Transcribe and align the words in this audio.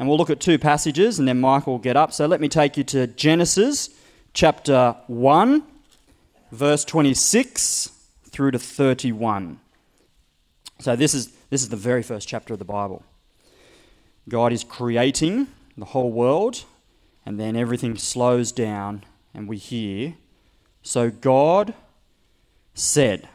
And 0.00 0.08
we'll 0.08 0.16
look 0.16 0.30
at 0.30 0.40
two 0.40 0.58
passages 0.58 1.18
and 1.18 1.28
then 1.28 1.38
Michael 1.38 1.74
will 1.74 1.78
get 1.78 1.94
up. 1.94 2.10
So 2.10 2.24
let 2.24 2.40
me 2.40 2.48
take 2.48 2.78
you 2.78 2.84
to 2.84 3.06
Genesis 3.06 3.90
chapter 4.32 4.96
1, 5.08 5.62
verse 6.50 6.86
26 6.86 7.90
through 8.30 8.52
to 8.52 8.58
31. 8.58 9.60
So 10.78 10.96
this 10.96 11.12
is, 11.12 11.28
this 11.50 11.60
is 11.60 11.68
the 11.68 11.76
very 11.76 12.02
first 12.02 12.26
chapter 12.26 12.54
of 12.54 12.58
the 12.58 12.64
Bible. 12.64 13.04
God 14.26 14.54
is 14.54 14.64
creating 14.64 15.48
the 15.76 15.84
whole 15.84 16.10
world, 16.10 16.64
and 17.26 17.38
then 17.38 17.54
everything 17.54 17.98
slows 17.98 18.52
down, 18.52 19.04
and 19.34 19.46
we 19.46 19.58
hear. 19.58 20.14
So 20.82 21.10
God 21.10 21.74
said, 22.72 23.28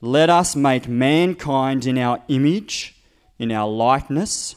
Let 0.00 0.30
us 0.30 0.56
make 0.56 0.88
mankind 0.88 1.84
in 1.84 1.98
our 1.98 2.22
image, 2.28 2.96
in 3.38 3.52
our 3.52 3.68
likeness, 3.68 4.56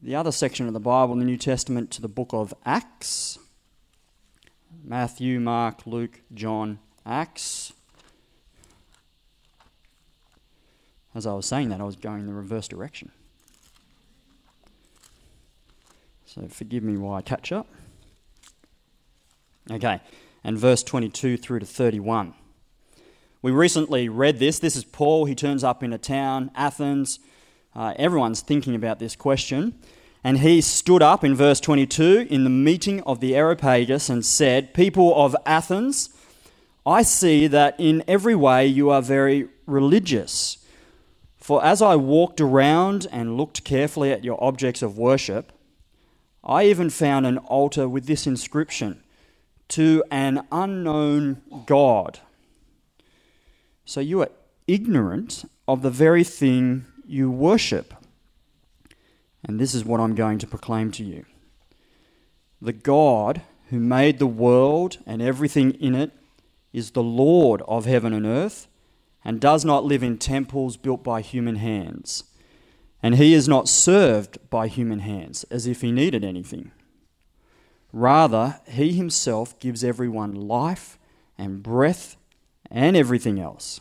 the 0.00 0.14
other 0.14 0.32
section 0.32 0.66
of 0.66 0.72
the 0.72 0.80
Bible 0.80 1.12
in 1.12 1.18
the 1.18 1.24
New 1.24 1.36
Testament, 1.36 1.90
to 1.92 2.02
the 2.02 2.08
book 2.08 2.30
of 2.32 2.54
Acts. 2.64 3.38
Matthew, 4.84 5.40
Mark, 5.40 5.86
Luke, 5.86 6.20
John, 6.32 6.78
Acts. 7.04 7.72
As 11.14 11.26
I 11.26 11.32
was 11.32 11.46
saying 11.46 11.70
that, 11.70 11.80
I 11.80 11.84
was 11.84 11.96
going 11.96 12.20
in 12.20 12.26
the 12.26 12.32
reverse 12.32 12.68
direction. 12.68 13.10
So 16.26 16.46
forgive 16.48 16.82
me 16.84 16.96
while 16.96 17.14
I 17.14 17.22
catch 17.22 17.50
up. 17.50 17.66
Okay, 19.70 20.00
and 20.44 20.56
verse 20.56 20.82
22 20.82 21.36
through 21.36 21.58
to 21.58 21.66
31. 21.66 22.34
We 23.42 23.50
recently 23.50 24.08
read 24.08 24.38
this. 24.38 24.58
This 24.58 24.76
is 24.76 24.84
Paul. 24.84 25.24
He 25.24 25.34
turns 25.34 25.64
up 25.64 25.82
in 25.82 25.92
a 25.92 25.98
town, 25.98 26.50
Athens. 26.54 27.18
Uh, 27.74 27.94
everyone's 27.96 28.40
thinking 28.40 28.74
about 28.74 28.98
this 28.98 29.16
question. 29.16 29.78
And 30.24 30.38
he 30.38 30.60
stood 30.60 31.02
up 31.02 31.22
in 31.22 31.34
verse 31.34 31.60
22 31.60 32.26
in 32.28 32.44
the 32.44 32.50
meeting 32.50 33.02
of 33.02 33.20
the 33.20 33.36
Areopagus 33.36 34.08
and 34.08 34.24
said, 34.24 34.74
People 34.74 35.14
of 35.14 35.36
Athens, 35.46 36.10
I 36.84 37.02
see 37.02 37.46
that 37.46 37.76
in 37.78 38.02
every 38.08 38.34
way 38.34 38.66
you 38.66 38.90
are 38.90 39.02
very 39.02 39.48
religious. 39.66 40.58
For 41.36 41.64
as 41.64 41.80
I 41.80 41.96
walked 41.96 42.40
around 42.40 43.06
and 43.12 43.36
looked 43.36 43.64
carefully 43.64 44.10
at 44.10 44.24
your 44.24 44.42
objects 44.42 44.82
of 44.82 44.98
worship, 44.98 45.52
I 46.42 46.64
even 46.64 46.90
found 46.90 47.26
an 47.26 47.38
altar 47.38 47.88
with 47.88 48.06
this 48.06 48.26
inscription 48.26 49.02
to 49.68 50.02
an 50.10 50.46
unknown 50.50 51.42
God. 51.66 52.20
So 53.84 54.00
you 54.00 54.22
are 54.22 54.30
ignorant 54.66 55.44
of 55.66 55.82
the 55.82 55.90
very 55.90 56.24
thing 56.24 56.86
you 57.08 57.30
worship. 57.30 57.94
And 59.44 59.58
this 59.58 59.74
is 59.74 59.84
what 59.84 60.00
I'm 60.00 60.14
going 60.14 60.38
to 60.38 60.46
proclaim 60.46 60.90
to 60.92 61.04
you. 61.04 61.24
The 62.60 62.72
God 62.72 63.42
who 63.70 63.78
made 63.78 64.18
the 64.18 64.26
world 64.26 64.98
and 65.06 65.22
everything 65.22 65.72
in 65.72 65.94
it 65.94 66.12
is 66.72 66.90
the 66.90 67.02
Lord 67.02 67.62
of 67.68 67.84
heaven 67.84 68.12
and 68.12 68.26
earth 68.26 68.66
and 69.24 69.40
does 69.40 69.64
not 69.64 69.84
live 69.84 70.02
in 70.02 70.18
temples 70.18 70.76
built 70.76 71.02
by 71.02 71.20
human 71.20 71.56
hands. 71.56 72.24
And 73.02 73.14
he 73.14 73.32
is 73.32 73.46
not 73.46 73.68
served 73.68 74.38
by 74.50 74.68
human 74.68 75.00
hands 75.00 75.44
as 75.44 75.66
if 75.66 75.82
he 75.82 75.92
needed 75.92 76.24
anything. 76.24 76.72
Rather, 77.92 78.60
he 78.68 78.92
himself 78.92 79.58
gives 79.60 79.84
everyone 79.84 80.34
life 80.34 80.98
and 81.36 81.62
breath 81.62 82.16
and 82.70 82.96
everything 82.96 83.38
else. 83.38 83.80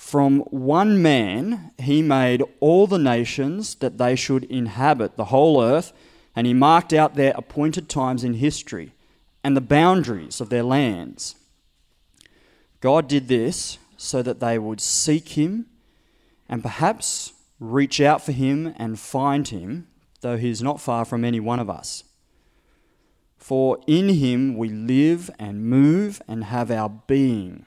From 0.00 0.40
one 0.50 1.02
man 1.02 1.72
he 1.78 2.00
made 2.00 2.42
all 2.58 2.86
the 2.86 2.98
nations 2.98 3.74
that 3.76 3.98
they 3.98 4.16
should 4.16 4.44
inhabit 4.44 5.16
the 5.16 5.26
whole 5.26 5.62
earth, 5.62 5.92
and 6.34 6.46
he 6.46 6.54
marked 6.54 6.94
out 6.94 7.14
their 7.14 7.34
appointed 7.36 7.90
times 7.90 8.24
in 8.24 8.34
history 8.34 8.94
and 9.44 9.54
the 9.54 9.60
boundaries 9.60 10.40
of 10.40 10.48
their 10.48 10.62
lands. 10.62 11.36
God 12.80 13.08
did 13.08 13.28
this 13.28 13.76
so 13.98 14.22
that 14.22 14.40
they 14.40 14.58
would 14.58 14.80
seek 14.80 15.36
him 15.38 15.66
and 16.48 16.62
perhaps 16.62 17.34
reach 17.60 18.00
out 18.00 18.22
for 18.24 18.32
him 18.32 18.74
and 18.78 18.98
find 18.98 19.46
him, 19.48 19.86
though 20.22 20.38
he 20.38 20.48
is 20.48 20.62
not 20.62 20.80
far 20.80 21.04
from 21.04 21.26
any 21.26 21.40
one 21.40 21.60
of 21.60 21.68
us. 21.68 22.04
For 23.36 23.78
in 23.86 24.08
him 24.08 24.56
we 24.56 24.70
live 24.70 25.30
and 25.38 25.66
move 25.66 26.22
and 26.26 26.44
have 26.44 26.70
our 26.70 26.88
being. 26.88 27.66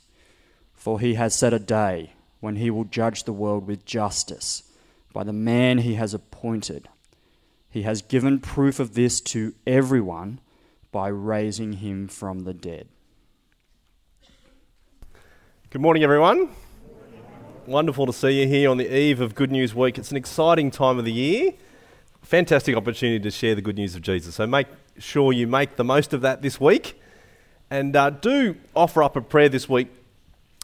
For 0.81 0.99
he 0.99 1.13
has 1.13 1.35
set 1.35 1.53
a 1.53 1.59
day 1.59 2.13
when 2.39 2.55
he 2.55 2.71
will 2.71 2.85
judge 2.85 3.25
the 3.25 3.31
world 3.31 3.67
with 3.67 3.85
justice 3.85 4.63
by 5.13 5.23
the 5.23 5.31
man 5.31 5.77
he 5.77 5.93
has 5.93 6.15
appointed. 6.15 6.89
He 7.69 7.83
has 7.83 8.01
given 8.01 8.39
proof 8.39 8.79
of 8.79 8.95
this 8.95 9.21
to 9.21 9.53
everyone 9.67 10.39
by 10.91 11.09
raising 11.09 11.73
him 11.73 12.07
from 12.07 12.45
the 12.45 12.53
dead. 12.55 12.87
Good 15.69 15.83
morning, 15.83 16.01
everyone. 16.01 16.49
Wonderful 17.67 18.07
to 18.07 18.13
see 18.13 18.41
you 18.41 18.47
here 18.47 18.67
on 18.67 18.77
the 18.77 18.91
eve 18.91 19.21
of 19.21 19.35
Good 19.35 19.51
News 19.51 19.75
Week. 19.75 19.99
It's 19.99 20.09
an 20.09 20.17
exciting 20.17 20.71
time 20.71 20.97
of 20.97 21.05
the 21.05 21.13
year. 21.13 21.53
Fantastic 22.23 22.75
opportunity 22.75 23.19
to 23.19 23.29
share 23.29 23.53
the 23.53 23.61
good 23.61 23.75
news 23.75 23.95
of 23.95 24.01
Jesus. 24.01 24.33
So 24.33 24.47
make 24.47 24.65
sure 24.97 25.31
you 25.31 25.45
make 25.45 25.75
the 25.75 25.83
most 25.83 26.11
of 26.11 26.21
that 26.21 26.41
this 26.41 26.59
week. 26.59 26.99
And 27.69 27.95
uh, 27.95 28.09
do 28.09 28.55
offer 28.75 29.03
up 29.03 29.15
a 29.15 29.21
prayer 29.21 29.47
this 29.47 29.69
week 29.69 29.89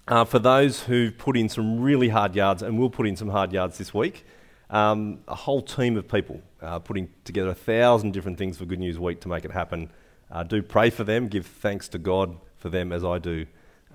uh, 0.07 0.25
for 0.25 0.39
those 0.39 0.83
who've 0.83 1.17
put 1.17 1.37
in 1.37 1.49
some 1.49 1.79
really 1.79 2.09
hard 2.09 2.35
yards 2.35 2.63
and 2.63 2.77
will 2.77 2.89
put 2.89 3.07
in 3.07 3.15
some 3.15 3.29
hard 3.29 3.53
yards 3.53 3.77
this 3.77 3.93
week. 3.93 4.25
Um, 4.69 5.19
a 5.27 5.35
whole 5.35 5.61
team 5.61 5.97
of 5.97 6.07
people 6.07 6.41
uh, 6.61 6.79
putting 6.79 7.09
together 7.23 7.49
a 7.49 7.55
thousand 7.55 8.11
different 8.11 8.37
things 8.37 8.57
for 8.57 8.65
Good 8.65 8.79
News 8.79 8.99
Week 8.99 9.21
to 9.21 9.27
make 9.29 9.45
it 9.45 9.51
happen. 9.51 9.89
Uh, 10.29 10.43
do 10.43 10.61
pray 10.61 10.89
for 10.89 11.03
them, 11.05 11.27
give 11.27 11.45
thanks 11.45 11.87
to 11.89 11.97
God 11.97 12.37
for 12.57 12.69
them 12.69 12.91
as 12.91 13.03
I 13.03 13.19
do 13.19 13.45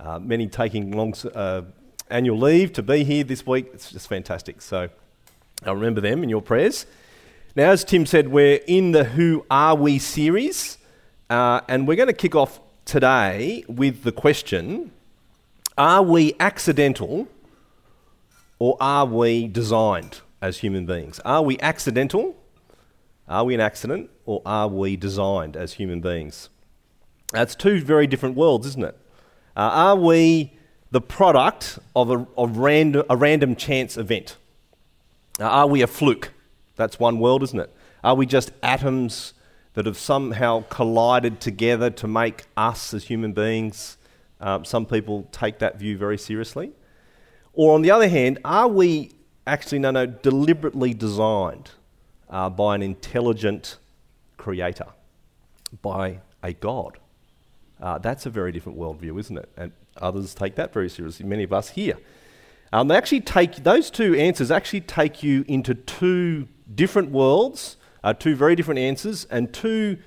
Uh, 0.01 0.19
many 0.19 0.49
taking 0.49 0.91
long 0.97 1.15
uh, 1.35 1.63
annual 2.09 2.39
leave 2.39 2.73
to 2.73 2.83
be 2.83 3.05
here 3.05 3.25
this 3.25 3.47
week. 3.47 3.67
It's 3.75 3.93
just 3.93 4.09
fantastic. 4.09 4.63
So 4.63 4.89
I'll 5.65 5.77
remember 5.77 6.01
them 6.01 6.23
in 6.23 6.31
your 6.31 6.43
prayers. 6.43 6.87
Now, 7.55 7.71
as 7.71 7.85
Tim 7.85 8.07
said, 8.07 8.29
we're 8.29 8.61
in 8.67 8.93
the 8.93 9.05
Who 9.05 9.45
Are 9.49 9.77
We 9.77 9.99
series, 9.99 10.79
uh, 11.29 11.61
and 11.69 11.87
we're 11.87 11.97
going 11.97 12.09
to 12.09 12.23
kick 12.25 12.35
off 12.35 12.61
today 12.85 13.65
with 13.69 14.03
the 14.03 14.13
question 14.13 14.91
Are 15.79 16.03
we 16.03 16.35
accidental 16.39 17.29
or 18.59 18.77
are 18.79 19.07
we 19.07 19.49
designed 19.49 20.21
as 20.43 20.59
human 20.59 20.85
beings? 20.85 21.19
Are 21.25 21.43
we 21.43 21.59
accidental? 21.61 22.37
Are 23.27 23.45
we 23.45 23.55
an 23.55 23.61
accident 23.61 24.11
or 24.27 24.43
are 24.45 24.69
we 24.69 24.97
designed 24.97 25.57
as 25.57 25.75
human 25.75 26.01
beings? 26.01 26.51
That's 27.33 27.55
two 27.55 27.81
very 27.81 28.07
different 28.07 28.37
worlds, 28.37 28.67
isn't 28.67 28.85
it? 28.85 28.99
Uh, 29.57 29.61
are 29.61 29.97
we 29.97 30.53
the 30.91 31.01
product 31.01 31.79
of 31.97 32.11
a, 32.11 32.27
of 32.37 32.59
random, 32.59 33.05
a 33.09 33.17
random 33.17 33.57
chance 33.57 33.97
event? 33.97 34.37
Uh, 35.41 35.45
are 35.45 35.67
we 35.67 35.81
a 35.81 35.87
fluke? 35.87 36.33
That's 36.77 37.01
one 37.01 37.19
world, 37.19 37.43
isn't 37.43 37.59
it? 37.59 37.75
Are 38.05 38.15
we 38.15 38.27
just 38.27 38.53
atoms 38.63 39.33
that 39.73 39.87
have 39.87 39.97
somehow 39.97 40.65
collided 40.69 41.41
together 41.41 41.89
to 41.89 42.07
make 42.07 42.45
us 42.59 42.93
as 42.93 43.05
human 43.05 43.33
beings? 43.33 43.97
Um, 44.43 44.65
some 44.65 44.85
people 44.85 45.29
take 45.31 45.61
that 45.61 45.79
view 45.79 45.97
very 45.97 46.19
seriously. 46.19 46.73
Or 47.55 47.75
on 47.75 47.83
the 47.83 47.93
other 47.93 48.09
hand, 48.09 48.39
are 48.45 48.67
we 48.67 49.13
actually, 49.47 49.79
no, 49.79 49.93
no, 49.93 50.05
deliberately 50.05 50.93
designed 50.93 51.71
uh, 52.29 52.51
by 52.51 52.75
an 52.75 52.83
intelligent 52.83 53.79
creator, 54.37 54.89
by 55.81 56.19
a 56.43 56.53
God? 56.55 56.99
Uh, 57.81 57.99
that's 57.99 58.27
a 58.27 58.31
very 58.31 58.51
different 58.51 58.79
worldview, 58.79 59.19
isn't 59.21 59.39
it? 59.39 59.49
And 59.57 59.73
others 59.97 60.35
take 60.35 60.57
that 60.57 60.73
very 60.73 60.89
seriously, 60.89 61.25
many 61.25 61.45
of 61.45 61.53
us 61.53 61.71
here. 61.71 61.99
Um, 62.73 62.89
they 62.89 62.97
actually 62.97 63.21
take, 63.21 63.63
those 63.63 63.91
two 63.91 64.15
answers 64.15 64.51
actually 64.51 64.81
take 64.81 65.23
you 65.23 65.45
into 65.47 65.75
two 65.75 66.49
different 66.75 67.11
worlds, 67.11 67.77
uh, 68.03 68.15
two 68.15 68.35
very 68.35 68.57
different 68.57 68.81
answers, 68.81 69.27
and 69.27 69.53
two 69.53 69.99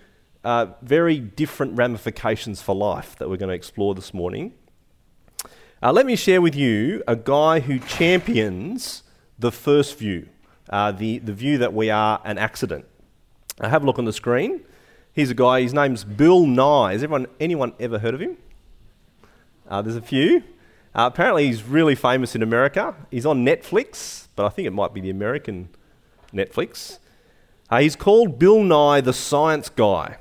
uh, 0.45 0.67
very 0.83 1.19
different 1.19 1.75
ramifications 1.75 2.61
for 2.61 2.75
life 2.75 3.15
that 3.17 3.27
we're 3.27 3.35
going 3.35 3.49
to 3.49 3.55
explore 3.55 3.95
this 3.95 4.13
morning. 4.13 4.53
Uh, 5.81 5.91
let 5.91 6.05
me 6.05 6.15
share 6.15 6.39
with 6.39 6.55
you 6.55 7.03
a 7.07 7.15
guy 7.15 7.59
who 7.59 7.79
champions 7.79 9.01
the 9.39 9.51
first 9.51 9.97
view, 9.97 10.29
uh, 10.69 10.91
the, 10.91 11.17
the 11.17 11.33
view 11.33 11.57
that 11.57 11.73
we 11.73 11.89
are 11.89 12.21
an 12.23 12.37
accident. 12.37 12.85
I 13.59 13.69
have 13.69 13.81
a 13.81 13.85
look 13.87 13.97
on 13.97 14.05
the 14.05 14.13
screen. 14.13 14.63
Here's 15.13 15.31
a 15.31 15.33
guy, 15.35 15.61
his 15.61 15.73
name's 15.73 16.03
Bill 16.03 16.45
Nye. 16.45 16.91
Has 16.91 17.03
everyone, 17.03 17.25
anyone 17.39 17.73
ever 17.79 17.97
heard 17.97 18.13
of 18.13 18.19
him? 18.19 18.37
Uh, 19.67 19.81
there's 19.81 19.95
a 19.95 20.01
few. 20.01 20.43
Uh, 20.93 21.09
apparently, 21.11 21.47
he's 21.47 21.63
really 21.63 21.95
famous 21.95 22.35
in 22.35 22.43
America. 22.43 22.95
He's 23.09 23.25
on 23.25 23.43
Netflix, 23.43 24.27
but 24.35 24.45
I 24.45 24.49
think 24.49 24.67
it 24.67 24.71
might 24.71 24.93
be 24.93 25.01
the 25.01 25.09
American 25.09 25.69
Netflix. 26.31 26.99
Uh, 27.67 27.79
he's 27.79 27.95
called 27.95 28.37
Bill 28.37 28.63
Nye 28.63 29.01
the 29.01 29.11
Science 29.11 29.69
Guy. 29.69 30.17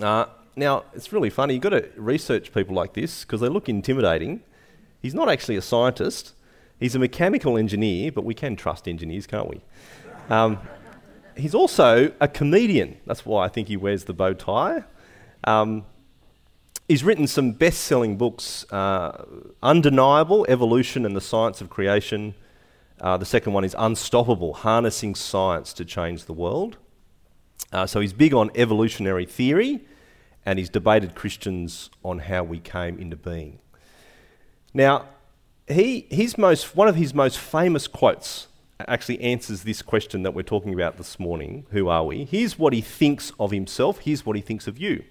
Uh, 0.00 0.26
now, 0.56 0.84
it's 0.94 1.12
really 1.12 1.30
funny. 1.30 1.54
You've 1.54 1.62
got 1.62 1.70
to 1.70 1.88
research 1.96 2.52
people 2.52 2.74
like 2.74 2.94
this 2.94 3.24
because 3.24 3.40
they 3.40 3.48
look 3.48 3.68
intimidating. 3.68 4.42
He's 5.00 5.14
not 5.14 5.28
actually 5.28 5.56
a 5.56 5.62
scientist, 5.62 6.32
he's 6.80 6.94
a 6.94 6.98
mechanical 6.98 7.58
engineer, 7.58 8.10
but 8.10 8.24
we 8.24 8.34
can 8.34 8.56
trust 8.56 8.88
engineers, 8.88 9.26
can't 9.26 9.48
we? 9.48 9.60
Um, 10.30 10.58
he's 11.36 11.54
also 11.54 12.12
a 12.20 12.28
comedian. 12.28 12.96
That's 13.06 13.26
why 13.26 13.44
I 13.44 13.48
think 13.48 13.68
he 13.68 13.76
wears 13.76 14.04
the 14.04 14.14
bow 14.14 14.32
tie. 14.32 14.84
Um, 15.44 15.84
he's 16.88 17.04
written 17.04 17.26
some 17.26 17.52
best 17.52 17.82
selling 17.82 18.16
books 18.16 18.64
uh, 18.72 19.24
Undeniable 19.62 20.46
Evolution 20.48 21.04
and 21.04 21.14
the 21.14 21.20
Science 21.20 21.60
of 21.60 21.68
Creation. 21.68 22.34
Uh, 23.00 23.16
the 23.16 23.26
second 23.26 23.52
one 23.52 23.64
is 23.64 23.74
Unstoppable 23.78 24.54
Harnessing 24.54 25.14
Science 25.14 25.72
to 25.74 25.84
Change 25.84 26.24
the 26.24 26.32
World. 26.32 26.78
Uh, 27.72 27.86
so 27.86 28.00
he's 28.00 28.12
big 28.12 28.32
on 28.32 28.50
evolutionary 28.54 29.26
theory 29.26 29.80
and 30.46 30.58
he's 30.58 30.68
debated 30.68 31.14
Christians 31.14 31.90
on 32.04 32.20
how 32.20 32.44
we 32.44 32.58
came 32.58 32.98
into 32.98 33.16
being. 33.16 33.58
Now, 34.72 35.06
he, 35.68 36.06
his 36.10 36.36
most, 36.36 36.76
one 36.76 36.88
of 36.88 36.96
his 36.96 37.14
most 37.14 37.38
famous 37.38 37.86
quotes 37.86 38.48
actually 38.86 39.20
answers 39.20 39.62
this 39.62 39.82
question 39.82 40.22
that 40.24 40.34
we're 40.34 40.42
talking 40.42 40.74
about 40.74 40.98
this 40.98 41.18
morning 41.18 41.66
who 41.70 41.88
are 41.88 42.04
we? 42.04 42.24
Here's 42.24 42.58
what 42.58 42.72
he 42.72 42.80
thinks 42.80 43.32
of 43.38 43.50
himself, 43.50 44.00
here's 44.00 44.26
what 44.26 44.36
he 44.36 44.42
thinks 44.42 44.66
of 44.66 44.78
you. 44.78 45.04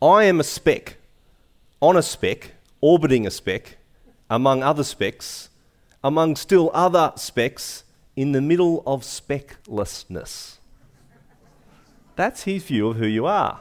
I 0.00 0.24
am 0.24 0.40
a 0.40 0.44
speck, 0.44 0.96
on 1.80 1.96
a 1.96 2.02
speck, 2.02 2.52
orbiting 2.80 3.26
a 3.26 3.30
speck, 3.30 3.76
among 4.30 4.62
other 4.62 4.84
specks, 4.84 5.48
among 6.02 6.36
still 6.36 6.70
other 6.72 7.12
specks, 7.16 7.84
in 8.14 8.32
the 8.32 8.40
middle 8.40 8.82
of 8.86 9.02
specklessness. 9.02 10.58
That's 12.16 12.44
his 12.44 12.64
view 12.64 12.88
of 12.88 12.96
who 12.96 13.06
you 13.06 13.26
are. 13.26 13.60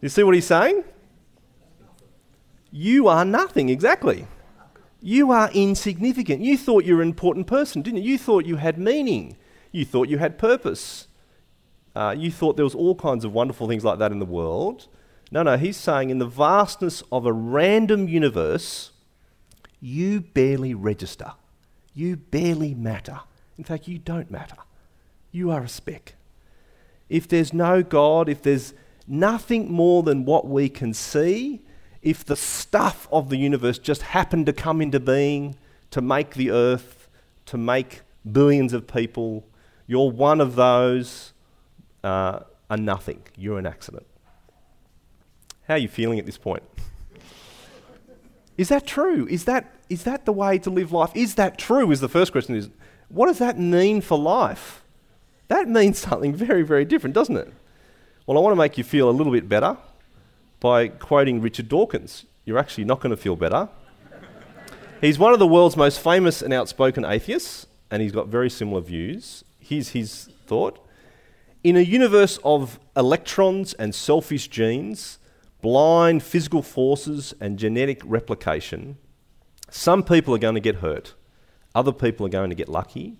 You 0.00 0.08
see 0.08 0.22
what 0.22 0.34
he's 0.34 0.46
saying? 0.46 0.84
You 2.70 3.08
are 3.08 3.24
nothing, 3.24 3.68
exactly. 3.68 4.26
You 5.00 5.30
are 5.30 5.50
insignificant. 5.52 6.40
You 6.40 6.56
thought 6.56 6.84
you 6.84 6.96
were 6.96 7.02
an 7.02 7.08
important 7.08 7.46
person, 7.46 7.82
didn't 7.82 8.02
you? 8.02 8.12
You 8.12 8.18
thought 8.18 8.46
you 8.46 8.56
had 8.56 8.78
meaning. 8.78 9.36
You 9.70 9.84
thought 9.84 10.08
you 10.08 10.18
had 10.18 10.38
purpose. 10.38 11.08
Uh, 11.94 12.14
you 12.16 12.30
thought 12.30 12.56
there 12.56 12.64
was 12.64 12.74
all 12.74 12.94
kinds 12.94 13.24
of 13.24 13.32
wonderful 13.32 13.68
things 13.68 13.84
like 13.84 13.98
that 13.98 14.12
in 14.12 14.18
the 14.18 14.24
world. 14.24 14.88
No, 15.30 15.42
no, 15.42 15.56
he's 15.56 15.76
saying 15.76 16.10
in 16.10 16.18
the 16.18 16.26
vastness 16.26 17.02
of 17.12 17.26
a 17.26 17.32
random 17.32 18.08
universe, 18.08 18.92
you 19.80 20.20
barely 20.20 20.74
register. 20.74 21.32
You 21.92 22.16
barely 22.16 22.74
matter. 22.74 23.20
In 23.56 23.64
fact, 23.64 23.86
you 23.86 23.98
don't 23.98 24.30
matter. 24.30 24.56
You 25.30 25.50
are 25.50 25.62
a 25.62 25.68
speck. 25.68 26.14
If 27.14 27.28
there's 27.28 27.52
no 27.52 27.84
God, 27.84 28.28
if 28.28 28.42
there's 28.42 28.74
nothing 29.06 29.70
more 29.70 30.02
than 30.02 30.24
what 30.24 30.48
we 30.48 30.68
can 30.68 30.92
see, 30.92 31.62
if 32.02 32.24
the 32.24 32.34
stuff 32.34 33.06
of 33.12 33.30
the 33.30 33.36
universe 33.36 33.78
just 33.78 34.02
happened 34.02 34.46
to 34.46 34.52
come 34.52 34.80
into 34.80 34.98
being 34.98 35.54
to 35.92 36.00
make 36.00 36.34
the 36.34 36.50
earth, 36.50 37.08
to 37.46 37.56
make 37.56 38.00
billions 38.32 38.72
of 38.72 38.88
people, 38.88 39.46
you're 39.86 40.10
one 40.10 40.40
of 40.40 40.56
those, 40.56 41.32
uh, 42.02 42.40
are 42.68 42.76
nothing. 42.76 43.22
You're 43.36 43.60
an 43.60 43.66
accident. 43.66 44.08
How 45.68 45.74
are 45.74 45.78
you 45.78 45.86
feeling 45.86 46.18
at 46.18 46.26
this 46.26 46.36
point? 46.36 46.64
Is 48.58 48.70
that 48.70 48.88
true? 48.88 49.28
Is 49.30 49.44
that, 49.44 49.72
is 49.88 50.02
that 50.02 50.24
the 50.24 50.32
way 50.32 50.58
to 50.58 50.68
live 50.68 50.90
life? 50.90 51.12
Is 51.14 51.36
that 51.36 51.58
true? 51.58 51.92
Is 51.92 52.00
the 52.00 52.08
first 52.08 52.32
question. 52.32 52.56
Is 52.56 52.70
what 53.06 53.28
does 53.28 53.38
that 53.38 53.56
mean 53.56 54.00
for 54.00 54.18
life? 54.18 54.83
That 55.48 55.68
means 55.68 55.98
something 55.98 56.34
very, 56.34 56.62
very 56.62 56.84
different, 56.84 57.14
doesn't 57.14 57.36
it? 57.36 57.52
Well, 58.26 58.38
I 58.38 58.40
want 58.40 58.52
to 58.52 58.58
make 58.58 58.78
you 58.78 58.84
feel 58.84 59.10
a 59.10 59.12
little 59.12 59.32
bit 59.32 59.48
better 59.48 59.76
by 60.60 60.88
quoting 60.88 61.42
Richard 61.42 61.68
Dawkins. 61.68 62.24
You're 62.44 62.58
actually 62.58 62.84
not 62.84 63.00
going 63.00 63.10
to 63.10 63.20
feel 63.20 63.36
better. 63.36 63.68
he's 65.00 65.18
one 65.18 65.34
of 65.34 65.38
the 65.38 65.46
world's 65.46 65.76
most 65.76 66.00
famous 66.00 66.40
and 66.40 66.52
outspoken 66.52 67.04
atheists, 67.04 67.66
and 67.90 68.00
he's 68.00 68.12
got 68.12 68.28
very 68.28 68.48
similar 68.48 68.80
views. 68.80 69.44
Here's 69.58 69.90
his 69.90 70.30
thought 70.46 70.78
In 71.62 71.76
a 71.76 71.80
universe 71.80 72.38
of 72.44 72.78
electrons 72.96 73.74
and 73.74 73.94
selfish 73.94 74.48
genes, 74.48 75.18
blind 75.60 76.22
physical 76.22 76.62
forces, 76.62 77.34
and 77.40 77.58
genetic 77.58 78.00
replication, 78.04 78.96
some 79.70 80.02
people 80.02 80.34
are 80.34 80.38
going 80.38 80.54
to 80.54 80.60
get 80.60 80.76
hurt, 80.76 81.14
other 81.74 81.92
people 81.92 82.24
are 82.24 82.30
going 82.30 82.50
to 82.50 82.56
get 82.56 82.68
lucky, 82.68 83.18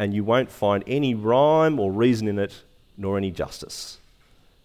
and 0.00 0.14
you 0.14 0.24
won't 0.24 0.50
find 0.50 0.82
any 0.86 1.12
rhyme 1.12 1.78
or 1.78 1.92
reason 1.92 2.26
in 2.26 2.38
it, 2.38 2.62
nor 2.96 3.18
any 3.18 3.30
justice. 3.30 3.98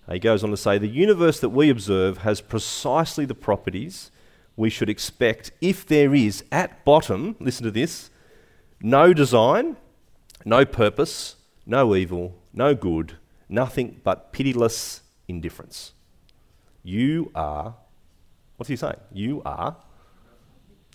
He 0.10 0.18
goes 0.18 0.46
on 0.46 0.50
to 0.52 0.56
say 0.56 0.78
the 0.78 0.88
universe 0.88 1.42
that 1.42 1.50
we 1.50 1.70
observe 1.70 2.20
has 2.20 2.40
precisely 2.40 3.26
the 3.26 3.36
properties 3.36 4.12
we 4.56 4.70
should 4.70 4.90
expect 4.90 5.52
if 5.60 5.86
there 5.86 6.16
is, 6.16 6.46
at 6.54 6.86
bottom, 6.86 7.36
listen 7.42 7.66
to 7.66 7.72
this, 7.72 8.12
no 8.80 9.12
design, 9.12 9.76
no 10.46 10.64
purpose, 10.64 11.36
no 11.66 11.98
evil, 11.98 12.34
no 12.54 12.74
good, 12.74 13.18
nothing 13.50 14.00
but 14.06 14.32
pitiless 14.32 15.02
indifference. 15.28 15.92
You 16.82 17.30
are, 17.36 17.76
what's 18.56 18.70
he 18.70 18.78
saying? 18.78 19.02
You 19.12 19.42
are 19.46 19.76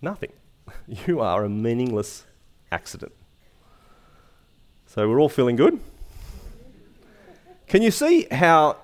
nothing. 0.01 0.33
You 1.07 1.21
are 1.21 1.45
a 1.45 1.49
meaningless 1.51 2.25
accident. 2.73 3.13
So 4.93 5.09
we're 5.09 5.21
all 5.21 5.29
feeling 5.29 5.55
good? 5.55 5.79
Can 7.69 7.81
you 7.81 7.93
see 7.93 8.27
how 8.29 8.77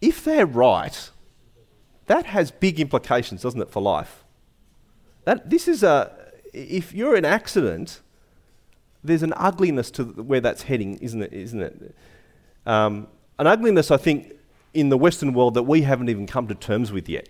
if 0.00 0.24
they're 0.24 0.46
right, 0.46 1.10
that 2.06 2.24
has 2.24 2.50
big 2.50 2.80
implications, 2.80 3.42
doesn't 3.42 3.60
it, 3.60 3.68
for 3.68 3.82
life? 3.82 4.24
That, 5.26 5.50
this 5.50 5.68
is 5.68 5.82
a, 5.82 6.10
if 6.54 6.94
you're 6.94 7.16
an 7.16 7.26
accident, 7.26 8.00
there's 9.04 9.22
an 9.22 9.34
ugliness 9.36 9.90
to 9.90 10.04
where 10.04 10.40
that's 10.40 10.62
heading, 10.62 10.96
isn't 11.00 11.20
it? 11.20 11.34
Isn't 11.34 11.60
it? 11.60 11.96
Um, 12.64 13.08
an 13.38 13.46
ugliness, 13.46 13.90
I 13.90 13.98
think, 13.98 14.32
in 14.72 14.88
the 14.88 14.96
Western 14.96 15.34
world 15.34 15.52
that 15.52 15.64
we 15.64 15.82
haven't 15.82 16.08
even 16.08 16.26
come 16.26 16.48
to 16.48 16.54
terms 16.54 16.92
with 16.92 17.10
yet. 17.10 17.28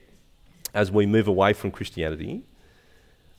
as 0.74 0.90
we 0.90 1.06
move 1.06 1.28
away 1.28 1.52
from 1.52 1.70
Christianity. 1.70 2.44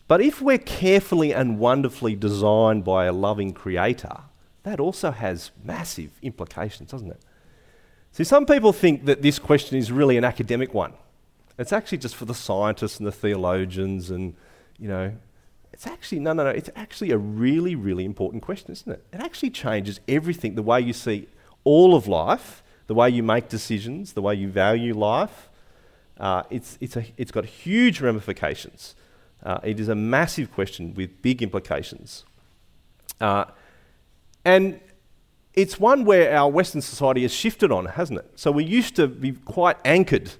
But 0.07 0.21
if 0.21 0.41
we're 0.41 0.57
carefully 0.57 1.33
and 1.33 1.57
wonderfully 1.57 2.15
designed 2.15 2.83
by 2.83 3.05
a 3.05 3.13
loving 3.13 3.53
creator, 3.53 4.23
that 4.63 4.79
also 4.79 5.11
has 5.11 5.51
massive 5.63 6.11
implications, 6.21 6.91
doesn't 6.91 7.11
it? 7.11 7.21
See, 8.11 8.23
some 8.23 8.45
people 8.45 8.73
think 8.73 9.05
that 9.05 9.21
this 9.21 9.39
question 9.39 9.77
is 9.77 9.91
really 9.91 10.17
an 10.17 10.23
academic 10.23 10.73
one. 10.73 10.93
It's 11.57 11.73
actually 11.73 11.99
just 11.99 12.15
for 12.15 12.25
the 12.25 12.33
scientists 12.33 12.97
and 12.97 13.07
the 13.07 13.11
theologians, 13.11 14.09
and, 14.09 14.35
you 14.79 14.87
know, 14.87 15.13
it's 15.71 15.87
actually, 15.87 16.19
no, 16.19 16.33
no, 16.33 16.43
no, 16.43 16.49
it's 16.49 16.69
actually 16.75 17.11
a 17.11 17.17
really, 17.17 17.75
really 17.75 18.05
important 18.05 18.43
question, 18.43 18.71
isn't 18.71 18.91
it? 18.91 19.03
It 19.11 19.19
actually 19.19 19.49
changes 19.49 19.99
everything 20.07 20.55
the 20.55 20.61
way 20.63 20.79
you 20.79 20.93
see 20.93 21.27
all 21.63 21.95
of 21.95 22.07
life, 22.07 22.63
the 22.87 22.93
way 22.93 23.09
you 23.09 23.23
make 23.23 23.49
decisions, 23.49 24.13
the 24.13 24.21
way 24.21 24.35
you 24.35 24.49
value 24.49 24.93
life. 24.93 25.49
Uh, 26.19 26.43
it's, 26.49 26.77
it's, 26.79 26.95
a, 26.95 27.05
it's 27.17 27.31
got 27.31 27.45
huge 27.45 28.01
ramifications. 28.01 28.95
Uh, 29.43 29.59
it 29.63 29.79
is 29.79 29.89
a 29.89 29.95
massive 29.95 30.51
question 30.53 30.93
with 30.93 31.21
big 31.21 31.41
implications. 31.41 32.23
Uh, 33.19 33.45
and 34.45 34.79
it's 35.53 35.79
one 35.79 36.05
where 36.05 36.35
our 36.35 36.49
Western 36.49 36.81
society 36.81 37.21
has 37.21 37.33
shifted 37.33 37.71
on, 37.71 37.85
hasn't 37.85 38.19
it? 38.19 38.31
So 38.35 38.51
we 38.51 38.63
used 38.63 38.95
to 38.95 39.07
be 39.07 39.33
quite 39.33 39.77
anchored 39.85 40.31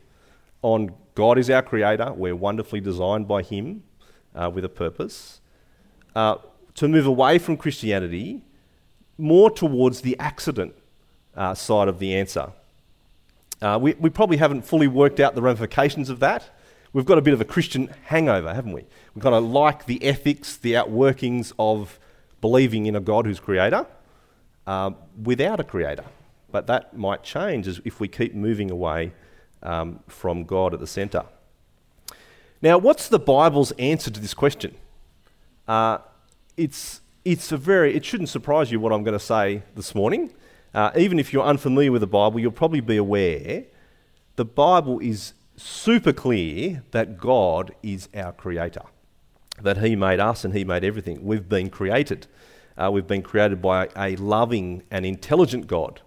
on 0.61 0.93
God 1.15 1.37
is 1.37 1.49
our 1.49 1.61
creator, 1.61 2.11
we're 2.13 2.35
wonderfully 2.35 2.81
designed 2.81 3.27
by 3.27 3.43
Him 3.43 3.83
uh, 4.33 4.49
with 4.53 4.65
a 4.65 4.69
purpose. 4.69 5.41
Uh, 6.15 6.37
to 6.75 6.87
move 6.87 7.05
away 7.05 7.37
from 7.37 7.55
Christianity 7.57 8.41
more 9.17 9.51
towards 9.51 10.01
the 10.01 10.17
accident 10.19 10.73
uh, 11.35 11.53
side 11.53 11.87
of 11.87 11.99
the 11.99 12.15
answer. 12.15 12.51
Uh, 13.61 13.77
we, 13.79 13.93
we 13.93 14.09
probably 14.09 14.37
haven't 14.37 14.63
fully 14.63 14.87
worked 14.87 15.19
out 15.19 15.35
the 15.35 15.41
ramifications 15.41 16.09
of 16.09 16.19
that. 16.19 16.49
We've 16.91 17.05
got 17.05 17.17
a 17.17 17.21
bit 17.21 17.33
of 17.33 17.41
a 17.41 17.45
Christian 17.45 17.93
hangover, 18.05 18.53
haven't 18.53 18.73
we? 18.73 18.85
We 19.15 19.21
kind 19.21 19.35
of 19.35 19.43
like 19.43 19.85
the 19.85 20.03
ethics, 20.03 20.57
the 20.57 20.73
outworkings 20.73 21.53
of 21.57 21.99
believing 22.43 22.87
in 22.87 22.95
a 22.95 22.99
God 22.99 23.25
who's 23.25 23.39
creator 23.39 23.87
uh, 24.67 24.91
without 25.23 25.61
a 25.61 25.63
creator. 25.63 26.03
But 26.51 26.67
that 26.67 26.83
might 26.95 27.23
change 27.23 27.69
if 27.85 28.01
we 28.01 28.09
keep 28.09 28.35
moving 28.35 28.69
away 28.69 29.13
um, 29.63 30.01
from 30.09 30.43
God 30.43 30.73
at 30.73 30.81
the 30.81 30.91
centre. 30.99 31.23
Now, 32.61 32.77
what's 32.77 33.07
the 33.07 33.17
Bible's 33.17 33.71
answer 33.93 34.11
to 34.11 34.19
this 34.19 34.33
question? 34.33 34.75
Uh, 35.69 35.99
it's, 36.57 36.99
it's 37.23 37.53
a 37.53 37.57
very, 37.57 37.95
it 37.95 38.03
shouldn't 38.03 38.29
surprise 38.29 38.73
you 38.73 38.79
what 38.81 38.91
I'm 38.91 39.03
going 39.03 39.17
to 39.17 39.25
say 39.25 39.63
this 39.75 39.95
morning. 39.95 40.33
Uh, 40.73 40.91
even 40.97 41.19
if 41.19 41.31
you're 41.31 41.45
unfamiliar 41.45 41.93
with 41.93 42.01
the 42.01 42.07
Bible, 42.07 42.41
you'll 42.41 42.51
probably 42.51 42.81
be 42.81 42.97
aware 42.97 43.63
the 44.35 44.45
Bible 44.45 44.99
is 44.99 45.33
super 45.55 46.11
clear 46.11 46.83
that 46.91 47.17
God 47.17 47.73
is 47.81 48.09
our 48.13 48.33
creator, 48.33 48.83
that 49.61 49.77
He 49.77 49.95
made 49.95 50.19
us 50.19 50.43
and 50.43 50.53
He 50.53 50.65
made 50.65 50.83
everything. 50.83 51.23
We've 51.23 51.47
been 51.47 51.69
created. 51.69 52.27
Uh, 52.77 52.89
we've 52.91 53.07
been 53.07 53.21
created 53.21 53.61
by 53.61 53.89
a 53.95 54.15
loving 54.15 54.83
and 54.91 55.05
intelligent 55.05 55.67
God. 55.67 56.01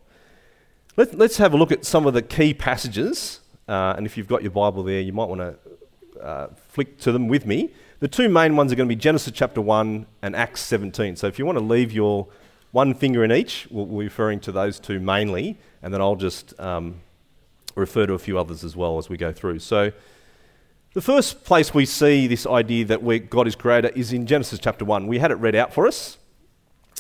Let, 0.96 1.20
us 1.20 1.36
have 1.36 1.52
a 1.52 1.56
look 1.56 1.72
at 1.72 1.84
some 1.84 2.06
of 2.06 2.14
the 2.14 2.22
key 2.22 2.54
passages. 2.54 3.40
Uh, 3.68 3.94
and 3.96 4.06
if 4.06 4.16
you've 4.16 4.28
got 4.28 4.42
your 4.42 4.52
Bible 4.52 4.82
there, 4.82 5.00
you 5.00 5.12
might 5.12 5.28
want 5.28 5.40
to 5.40 6.20
uh, 6.22 6.48
flick 6.68 6.98
to 7.00 7.12
them 7.12 7.28
with 7.28 7.46
me. 7.46 7.70
The 8.00 8.08
two 8.08 8.28
main 8.28 8.56
ones 8.56 8.72
are 8.72 8.76
going 8.76 8.88
to 8.88 8.94
be 8.94 8.98
Genesis 8.98 9.32
chapter 9.34 9.60
1 9.60 10.06
and 10.22 10.36
Acts 10.36 10.62
17. 10.62 11.16
So 11.16 11.26
if 11.26 11.38
you 11.38 11.46
want 11.46 11.58
to 11.58 11.64
leave 11.64 11.92
your 11.92 12.28
one 12.76 12.92
finger 12.92 13.24
in 13.24 13.32
each. 13.32 13.66
We'll, 13.70 13.86
we're 13.86 14.04
referring 14.04 14.40
to 14.40 14.52
those 14.52 14.78
two 14.78 15.00
mainly, 15.00 15.58
and 15.82 15.94
then 15.94 16.02
I'll 16.02 16.14
just 16.14 16.58
um, 16.60 17.00
refer 17.74 18.06
to 18.06 18.12
a 18.12 18.18
few 18.18 18.38
others 18.38 18.64
as 18.64 18.76
well 18.76 18.98
as 18.98 19.08
we 19.08 19.16
go 19.16 19.32
through. 19.32 19.60
So, 19.60 19.92
the 20.92 21.00
first 21.00 21.44
place 21.44 21.72
we 21.72 21.86
see 21.86 22.26
this 22.26 22.46
idea 22.46 22.84
that 22.86 23.30
God 23.30 23.46
is 23.46 23.56
creator 23.56 23.88
is 23.88 24.12
in 24.12 24.26
Genesis 24.26 24.58
chapter 24.58 24.84
1. 24.84 25.06
We 25.06 25.18
had 25.18 25.30
it 25.30 25.36
read 25.36 25.54
out 25.54 25.72
for 25.72 25.86
us. 25.86 26.18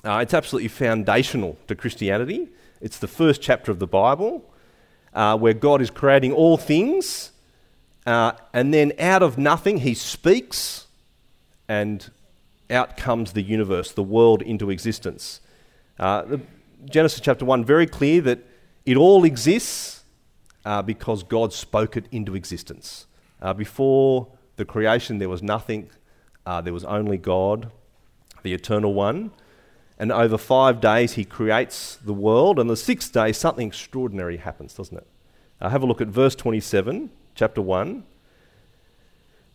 Uh, 0.04 0.18
it's 0.18 0.34
absolutely 0.34 0.68
foundational 0.68 1.56
to 1.66 1.74
Christianity. 1.74 2.48
It's 2.80 2.98
the 2.98 3.08
first 3.08 3.40
chapter 3.40 3.72
of 3.72 3.78
the 3.78 3.86
Bible 3.86 4.44
uh, 5.14 5.36
where 5.36 5.54
God 5.54 5.80
is 5.80 5.90
creating 5.90 6.32
all 6.32 6.58
things, 6.58 7.32
uh, 8.04 8.32
and 8.52 8.72
then 8.72 8.92
out 8.98 9.22
of 9.22 9.38
nothing, 9.38 9.78
He 9.78 9.94
speaks, 9.94 10.86
and 11.68 12.10
out 12.70 12.96
comes 12.96 13.32
the 13.32 13.42
universe, 13.42 13.92
the 13.92 14.02
world 14.02 14.42
into 14.42 14.70
existence. 14.70 15.40
Uh, 15.98 16.36
Genesis 16.84 17.20
chapter 17.20 17.44
1, 17.44 17.64
very 17.64 17.86
clear 17.86 18.20
that 18.20 18.40
it 18.84 18.96
all 18.96 19.24
exists 19.24 20.04
uh, 20.66 20.82
because 20.82 21.22
God 21.22 21.52
spoke 21.52 21.96
it 21.96 22.06
into 22.12 22.36
existence. 22.36 23.06
Uh, 23.40 23.54
before 23.54 24.28
the 24.56 24.64
creation, 24.64 25.18
there 25.18 25.28
was 25.28 25.42
nothing, 25.42 25.90
there 26.62 26.72
was 26.72 26.84
only 26.84 27.16
God, 27.16 27.72
the 28.42 28.52
eternal 28.52 28.92
one. 28.92 29.32
And 29.98 30.12
over 30.12 30.36
five 30.36 30.80
days, 30.80 31.14
he 31.14 31.24
creates 31.24 31.96
the 31.96 32.12
world, 32.12 32.58
and 32.58 32.68
the 32.68 32.76
sixth 32.76 33.12
day, 33.12 33.32
something 33.32 33.68
extraordinary 33.68 34.36
happens, 34.36 34.74
doesn't 34.74 34.96
it? 34.96 35.06
Uh, 35.60 35.70
have 35.70 35.82
a 35.82 35.86
look 35.86 36.00
at 36.00 36.08
verse 36.08 36.34
27, 36.34 37.10
chapter 37.34 37.62
1. 37.62 38.04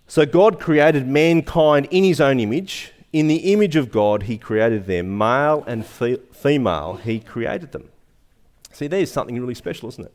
So 0.07 0.25
God 0.25 0.60
created 0.60 1.07
mankind 1.07 1.88
in 1.91 2.03
his 2.03 2.19
own 2.19 2.39
image. 2.39 2.91
In 3.13 3.27
the 3.27 3.53
image 3.53 3.75
of 3.75 3.91
God, 3.91 4.24
he 4.24 4.38
created 4.38 4.86
them, 4.86 5.17
male 5.17 5.63
and 5.67 5.86
fe- 5.86 6.19
female, 6.31 6.95
he 7.03 7.19
created 7.19 7.71
them. 7.71 7.89
See, 8.71 8.88
there's 8.88 9.12
something 9.12 9.39
really 9.39 9.53
special, 9.53 9.89
isn't 9.89 10.05
it? 10.05 10.13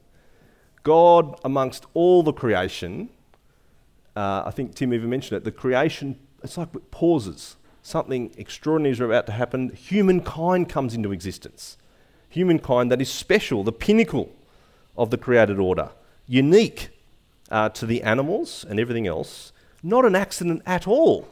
God, 0.82 1.38
amongst 1.44 1.86
all 1.94 2.22
the 2.22 2.32
creation, 2.32 3.10
uh, 4.16 4.44
I 4.46 4.50
think 4.50 4.74
Tim 4.74 4.94
even 4.94 5.10
mentioned 5.10 5.36
it, 5.36 5.44
the 5.44 5.52
creation, 5.52 6.18
it's 6.42 6.56
like 6.56 6.74
it 6.74 6.90
pauses. 6.90 7.56
Something 7.86 8.34
extraordinary 8.36 8.94
is 8.94 9.00
about 9.00 9.26
to 9.26 9.32
happen. 9.32 9.68
Humankind 9.68 10.68
comes 10.68 10.92
into 10.92 11.12
existence. 11.12 11.78
Humankind 12.28 12.90
that 12.90 13.00
is 13.00 13.08
special, 13.08 13.62
the 13.62 13.70
pinnacle 13.70 14.32
of 14.96 15.10
the 15.10 15.16
created 15.16 15.60
order, 15.60 15.90
unique 16.26 16.88
uh, 17.48 17.68
to 17.68 17.86
the 17.86 18.02
animals 18.02 18.66
and 18.68 18.80
everything 18.80 19.06
else, 19.06 19.52
not 19.84 20.04
an 20.04 20.16
accident 20.16 20.62
at 20.66 20.88
all. 20.88 21.28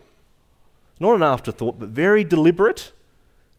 Not 1.00 1.16
an 1.16 1.24
afterthought, 1.24 1.80
but 1.80 1.88
very 1.88 2.22
deliberate, 2.22 2.92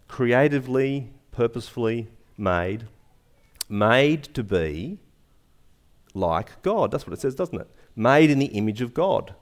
creatively, 0.07 1.09
purposefully 1.33 2.07
made, 2.37 2.85
made 3.67 4.23
to 4.35 4.41
be 4.41 4.99
like 6.13 6.61
God. 6.61 6.91
That's 6.91 7.05
what 7.05 7.11
it 7.11 7.19
says, 7.19 7.35
doesn't 7.35 7.59
it? 7.59 7.67
Made 7.93 8.29
in 8.29 8.39
the 8.39 8.45
image 8.45 8.79
of 8.79 8.93
God, 8.93 9.35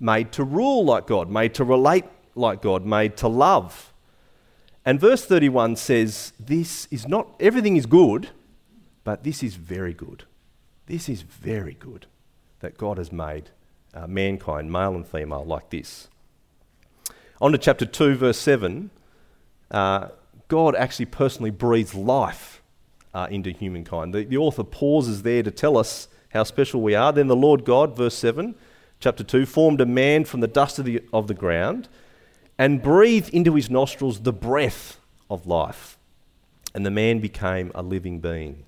made 0.00 0.32
to 0.32 0.44
rule 0.44 0.86
like 0.86 1.06
God, 1.06 1.28
made 1.28 1.52
to 1.56 1.64
relate 1.64 2.06
like 2.36 2.62
God, 2.62 2.84
made 2.84 3.16
to 3.18 3.28
love. 3.28 3.92
And 4.84 5.00
verse 5.00 5.24
31 5.24 5.76
says, 5.76 6.32
This 6.38 6.86
is 6.90 7.08
not, 7.08 7.28
everything 7.40 7.76
is 7.76 7.86
good, 7.86 8.28
but 9.04 9.24
this 9.24 9.42
is 9.42 9.56
very 9.56 9.92
good. 9.92 10.24
This 10.86 11.08
is 11.08 11.22
very 11.22 11.74
good 11.74 12.06
that 12.60 12.78
God 12.78 12.98
has 12.98 13.10
made 13.10 13.50
uh, 13.92 14.06
mankind, 14.06 14.70
male 14.70 14.94
and 14.94 15.06
female, 15.06 15.44
like 15.44 15.70
this. 15.70 16.08
On 17.40 17.52
to 17.52 17.58
chapter 17.58 17.84
2, 17.84 18.14
verse 18.14 18.38
7. 18.38 18.90
Uh, 19.70 20.08
God 20.48 20.76
actually 20.76 21.06
personally 21.06 21.50
breathes 21.50 21.94
life 21.94 22.62
uh, 23.12 23.26
into 23.30 23.50
humankind. 23.50 24.14
The, 24.14 24.24
the 24.24 24.36
author 24.36 24.62
pauses 24.62 25.22
there 25.22 25.42
to 25.42 25.50
tell 25.50 25.76
us 25.76 26.08
how 26.28 26.44
special 26.44 26.80
we 26.80 26.94
are. 26.94 27.12
Then 27.12 27.26
the 27.26 27.36
Lord 27.36 27.64
God, 27.64 27.96
verse 27.96 28.14
7, 28.14 28.54
chapter 29.00 29.24
2, 29.24 29.46
formed 29.46 29.80
a 29.80 29.86
man 29.86 30.24
from 30.24 30.40
the 30.40 30.46
dust 30.46 30.78
of 30.78 30.84
the, 30.84 31.02
of 31.12 31.26
the 31.26 31.34
ground 31.34 31.88
and 32.58 32.82
breathed 32.82 33.30
into 33.30 33.54
his 33.54 33.70
nostrils 33.70 34.20
the 34.20 34.32
breath 34.32 34.98
of 35.28 35.46
life. 35.46 35.98
And 36.74 36.84
the 36.84 36.90
man 36.90 37.20
became 37.20 37.72
a 37.74 37.82
living 37.82 38.20
being. 38.20 38.64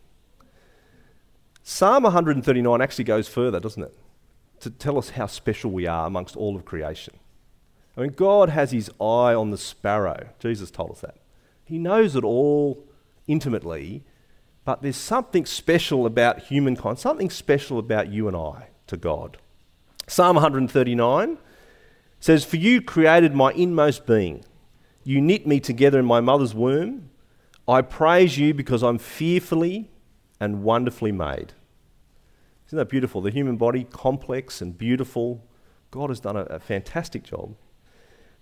Psalm 1.62 2.04
139 2.04 2.80
actually 2.80 3.04
goes 3.04 3.28
further, 3.28 3.61
doesn't 3.61 3.83
it? 3.83 3.95
To 4.61 4.71
tell 4.71 4.97
us 4.97 5.11
how 5.11 5.26
special 5.26 5.71
we 5.71 5.87
are 5.87 6.07
amongst 6.07 6.37
all 6.37 6.57
of 6.57 6.64
creation. 6.64 7.14
I 7.97 8.02
mean, 8.02 8.12
God 8.12 8.49
has 8.49 8.71
his 8.71 8.90
eye 9.00 9.35
on 9.35 9.50
the 9.50 9.59
sparrow. 9.59 10.28
Jesus 10.38 10.71
told 10.71 10.92
us 10.92 11.00
that. 11.00 11.16
He 11.64 11.78
knows 11.78 12.16
it 12.16 12.25
all 12.25 12.83
intimately, 13.26 14.04
but 14.64 14.80
there's 14.80 14.97
something 14.97 15.45
special 15.45 16.07
about 16.07 16.45
humankind, 16.45 16.99
something 16.99 17.28
special 17.28 17.78
about 17.78 18.11
you 18.11 18.26
and 18.26 18.37
I 18.37 18.68
to 18.87 18.97
God. 18.97 19.37
Psalm 20.07 20.37
139 20.37 21.38
says, 22.20 22.44
For 22.44 22.56
you 22.56 22.82
created 22.82 23.34
my 23.34 23.52
inmost 23.52 24.06
being. 24.06 24.44
You 25.04 25.20
knit 25.20 25.46
me 25.46 25.60
together 25.60 25.98
in 25.98 26.04
my 26.04 26.20
mother's 26.20 26.54
womb. 26.54 27.10
I 27.66 27.82
praise 27.82 28.38
you 28.38 28.54
because 28.54 28.82
I'm 28.82 28.98
fearfully 28.98 29.90
and 30.40 30.62
wonderfully 30.62 31.12
made. 31.12 31.52
Isn't 32.66 32.78
that 32.78 32.88
beautiful? 32.88 33.20
The 33.20 33.30
human 33.30 33.56
body, 33.56 33.84
complex 33.84 34.60
and 34.60 34.76
beautiful. 34.76 35.44
God 35.90 36.10
has 36.10 36.20
done 36.20 36.37
a, 36.37 36.42
a 36.42 36.58
fantastic 36.58 37.22
job. 37.22 37.54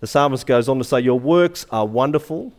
The 0.00 0.06
psalmist 0.06 0.46
goes 0.46 0.68
on 0.68 0.78
to 0.78 0.84
say, 0.84 1.00
Your 1.00 1.18
works 1.18 1.66
are 1.70 1.86
wonderful. 1.86 2.52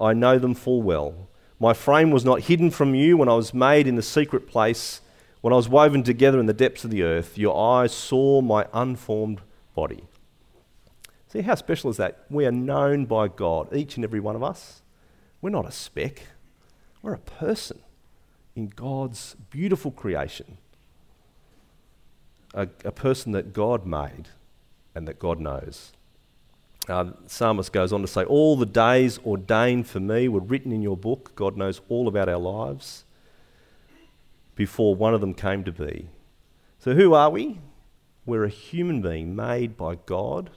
I 0.00 0.12
know 0.12 0.38
them 0.38 0.54
full 0.54 0.82
well. 0.82 1.28
My 1.60 1.74
frame 1.74 2.12
was 2.12 2.24
not 2.24 2.42
hidden 2.42 2.70
from 2.70 2.94
you 2.94 3.16
when 3.16 3.28
I 3.28 3.34
was 3.34 3.52
made 3.52 3.88
in 3.88 3.96
the 3.96 4.02
secret 4.02 4.46
place, 4.46 5.00
When 5.40 5.52
I 5.52 5.56
was 5.56 5.68
woven 5.68 6.02
together 6.02 6.38
in 6.38 6.46
the 6.46 6.52
depths 6.52 6.84
of 6.84 6.90
the 6.90 7.02
earth, 7.02 7.36
your 7.36 7.56
eyes 7.56 7.92
saw 7.92 8.40
my 8.40 8.66
unformed 8.72 9.40
body. 9.74 10.04
See, 11.28 11.42
how 11.42 11.54
special 11.54 11.90
is 11.90 11.98
that? 11.98 12.24
We 12.30 12.46
are 12.46 12.52
known 12.52 13.04
by 13.04 13.28
God, 13.28 13.74
each 13.74 13.96
and 13.96 14.04
every 14.04 14.20
one 14.20 14.34
of 14.34 14.42
us. 14.42 14.82
We're 15.40 15.50
not 15.50 15.68
a 15.68 15.72
speck, 15.72 16.22
we're 17.02 17.14
a 17.14 17.18
person 17.18 17.80
in 18.56 18.68
God's 18.68 19.36
beautiful 19.50 19.90
creation. 19.90 20.58
A, 22.54 22.62
a 22.84 22.90
person 22.90 23.32
that 23.32 23.52
God 23.52 23.86
made 23.86 24.28
and 24.94 25.06
that 25.06 25.18
God 25.18 25.38
knows. 25.38 25.92
Uh, 26.88 27.10
psalmist 27.26 27.72
goes 27.72 27.92
on 27.92 28.00
to 28.00 28.08
say, 28.08 28.24
All 28.24 28.56
the 28.56 28.66
days 28.66 29.20
ordained 29.24 29.86
for 29.86 30.00
me 30.00 30.28
were 30.28 30.40
written 30.40 30.72
in 30.72 30.80
your 30.80 30.96
book. 30.96 31.32
God 31.36 31.56
knows 31.56 31.82
all 31.90 32.08
about 32.08 32.30
our 32.30 32.38
lives 32.38 33.04
before 34.54 34.94
one 34.94 35.14
of 35.14 35.20
them 35.20 35.34
came 35.34 35.62
to 35.64 35.72
be. 35.72 36.08
So, 36.80 36.94
who 36.94 37.12
are 37.12 37.28
we? 37.28 37.58
We're 38.24 38.44
a 38.44 38.48
human 38.48 39.02
being 39.02 39.36
made 39.36 39.76
by 39.76 39.96
God 40.06 40.50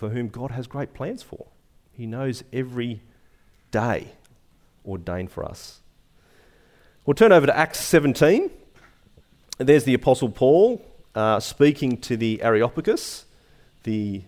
for 0.00 0.08
whom 0.08 0.28
God 0.28 0.52
has 0.52 0.66
great 0.66 0.94
plans 0.94 1.22
for. 1.22 1.48
He 1.92 2.06
knows 2.06 2.42
every 2.54 3.02
day 3.70 4.12
ordained 4.86 5.30
for 5.30 5.44
us. 5.44 5.80
We'll 7.04 7.12
turn 7.12 7.32
over 7.32 7.44
to 7.44 7.54
Acts 7.54 7.80
17. 7.80 8.50
There's 9.58 9.84
the 9.84 9.92
Apostle 9.92 10.30
Paul 10.30 10.82
uh, 11.14 11.38
speaking 11.38 11.98
to 11.98 12.16
the 12.16 12.40
Areopagus, 12.40 13.26
the 13.82 14.22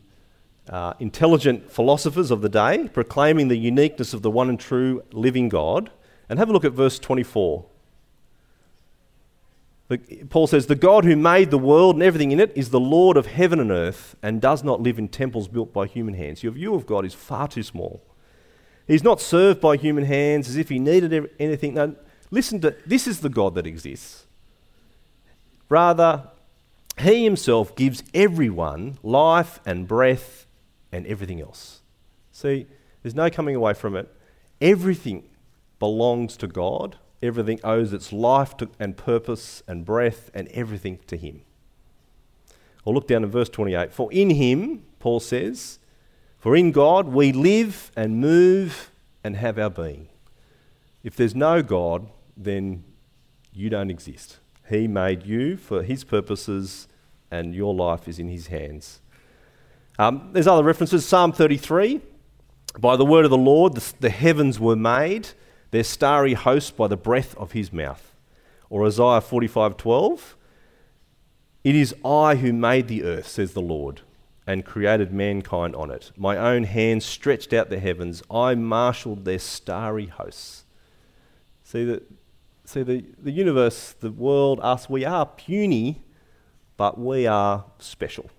uh, 0.68 0.92
intelligent 1.00 1.70
philosophers 1.70 2.30
of 2.30 2.42
the 2.42 2.50
day, 2.50 2.90
proclaiming 2.92 3.48
the 3.48 3.56
uniqueness 3.56 4.12
of 4.12 4.20
the 4.20 4.30
one 4.30 4.50
and 4.50 4.60
true 4.60 5.02
living 5.10 5.48
God. 5.48 5.90
And 6.28 6.38
have 6.38 6.50
a 6.50 6.52
look 6.52 6.66
at 6.66 6.72
verse 6.72 6.98
24. 6.98 7.64
Paul 10.30 10.46
says, 10.46 10.66
The 10.66 10.74
God 10.74 11.04
who 11.04 11.16
made 11.16 11.50
the 11.50 11.58
world 11.58 11.96
and 11.96 12.02
everything 12.02 12.32
in 12.32 12.40
it 12.40 12.52
is 12.56 12.70
the 12.70 12.80
Lord 12.80 13.16
of 13.16 13.26
heaven 13.26 13.60
and 13.60 13.70
earth 13.70 14.16
and 14.22 14.40
does 14.40 14.64
not 14.64 14.80
live 14.80 14.98
in 14.98 15.08
temples 15.08 15.48
built 15.48 15.72
by 15.72 15.86
human 15.86 16.14
hands. 16.14 16.42
Your 16.42 16.52
view 16.52 16.74
of 16.74 16.86
God 16.86 17.04
is 17.04 17.14
far 17.14 17.48
too 17.48 17.62
small. 17.62 18.02
He's 18.86 19.04
not 19.04 19.20
served 19.20 19.60
by 19.60 19.76
human 19.76 20.04
hands 20.04 20.48
as 20.48 20.56
if 20.56 20.68
he 20.68 20.78
needed 20.78 21.30
anything. 21.38 21.74
No, 21.74 21.94
listen 22.30 22.60
to 22.60 22.74
this 22.86 23.06
is 23.06 23.20
the 23.20 23.28
God 23.28 23.54
that 23.54 23.66
exists. 23.66 24.26
Rather, 25.68 26.28
he 26.98 27.24
himself 27.24 27.74
gives 27.76 28.02
everyone 28.12 28.98
life 29.02 29.60
and 29.64 29.88
breath 29.88 30.46
and 30.90 31.06
everything 31.06 31.40
else. 31.40 31.80
See, 32.32 32.66
there's 33.02 33.14
no 33.14 33.30
coming 33.30 33.56
away 33.56 33.74
from 33.74 33.96
it. 33.96 34.14
Everything 34.60 35.28
belongs 35.78 36.36
to 36.38 36.46
God. 36.46 36.96
Everything 37.22 37.60
owes 37.62 37.92
its 37.92 38.12
life 38.12 38.56
to, 38.56 38.68
and 38.80 38.96
purpose 38.96 39.62
and 39.68 39.84
breath 39.84 40.30
and 40.34 40.48
everything 40.48 40.98
to 41.06 41.16
Him. 41.16 41.42
I'll 42.86 42.94
look 42.94 43.06
down 43.06 43.22
in 43.22 43.30
verse 43.30 43.48
28. 43.48 43.92
For 43.92 44.12
in 44.12 44.30
Him, 44.30 44.82
Paul 44.98 45.20
says, 45.20 45.78
for 46.42 46.56
in 46.56 46.72
God 46.72 47.06
we 47.06 47.30
live 47.30 47.92
and 47.94 48.20
move 48.20 48.90
and 49.22 49.36
have 49.36 49.60
our 49.60 49.70
being. 49.70 50.08
If 51.04 51.14
there's 51.14 51.36
no 51.36 51.62
God, 51.62 52.08
then 52.36 52.82
you 53.52 53.70
don't 53.70 53.90
exist. 53.90 54.40
He 54.68 54.88
made 54.88 55.24
you 55.24 55.56
for 55.56 55.84
His 55.84 56.02
purposes, 56.02 56.88
and 57.30 57.54
your 57.54 57.72
life 57.72 58.08
is 58.08 58.18
in 58.18 58.28
His 58.28 58.48
hands. 58.48 59.00
Um, 60.00 60.30
there's 60.32 60.48
other 60.48 60.64
references. 60.64 61.06
Psalm 61.06 61.32
33 61.32 62.00
By 62.76 62.96
the 62.96 63.04
word 63.04 63.24
of 63.24 63.30
the 63.30 63.38
Lord, 63.38 63.74
the, 63.74 63.92
the 64.00 64.10
heavens 64.10 64.58
were 64.58 64.74
made, 64.74 65.28
their 65.72 65.84
starry 65.84 66.34
host 66.34 66.76
by 66.76 66.86
the 66.86 66.96
breath 66.96 67.36
of 67.36 67.52
His 67.52 67.72
mouth. 67.72 68.14
Or 68.70 68.86
Isaiah 68.86 69.20
45:12 69.20 70.36
It 71.64 71.74
is 71.74 71.94
I 72.04 72.36
who 72.36 72.52
made 72.52 72.86
the 72.86 73.02
earth, 73.02 73.26
says 73.26 73.52
the 73.52 73.60
Lord 73.60 74.02
and 74.46 74.64
created 74.64 75.12
mankind 75.12 75.76
on 75.76 75.90
it. 75.90 76.10
My 76.16 76.36
own 76.36 76.64
hand 76.64 77.02
stretched 77.02 77.52
out 77.52 77.70
the 77.70 77.78
heavens. 77.78 78.22
I 78.30 78.54
marshaled 78.54 79.24
their 79.24 79.38
starry 79.38 80.06
hosts. 80.06 80.64
See, 81.62 81.84
the, 81.84 82.02
see 82.64 82.82
the, 82.82 83.04
the 83.18 83.30
universe, 83.30 83.92
the 83.92 84.10
world, 84.10 84.58
us, 84.62 84.90
we 84.90 85.04
are 85.04 85.26
puny, 85.26 86.02
but 86.76 86.98
we 86.98 87.26
are 87.26 87.64
special, 87.78 88.30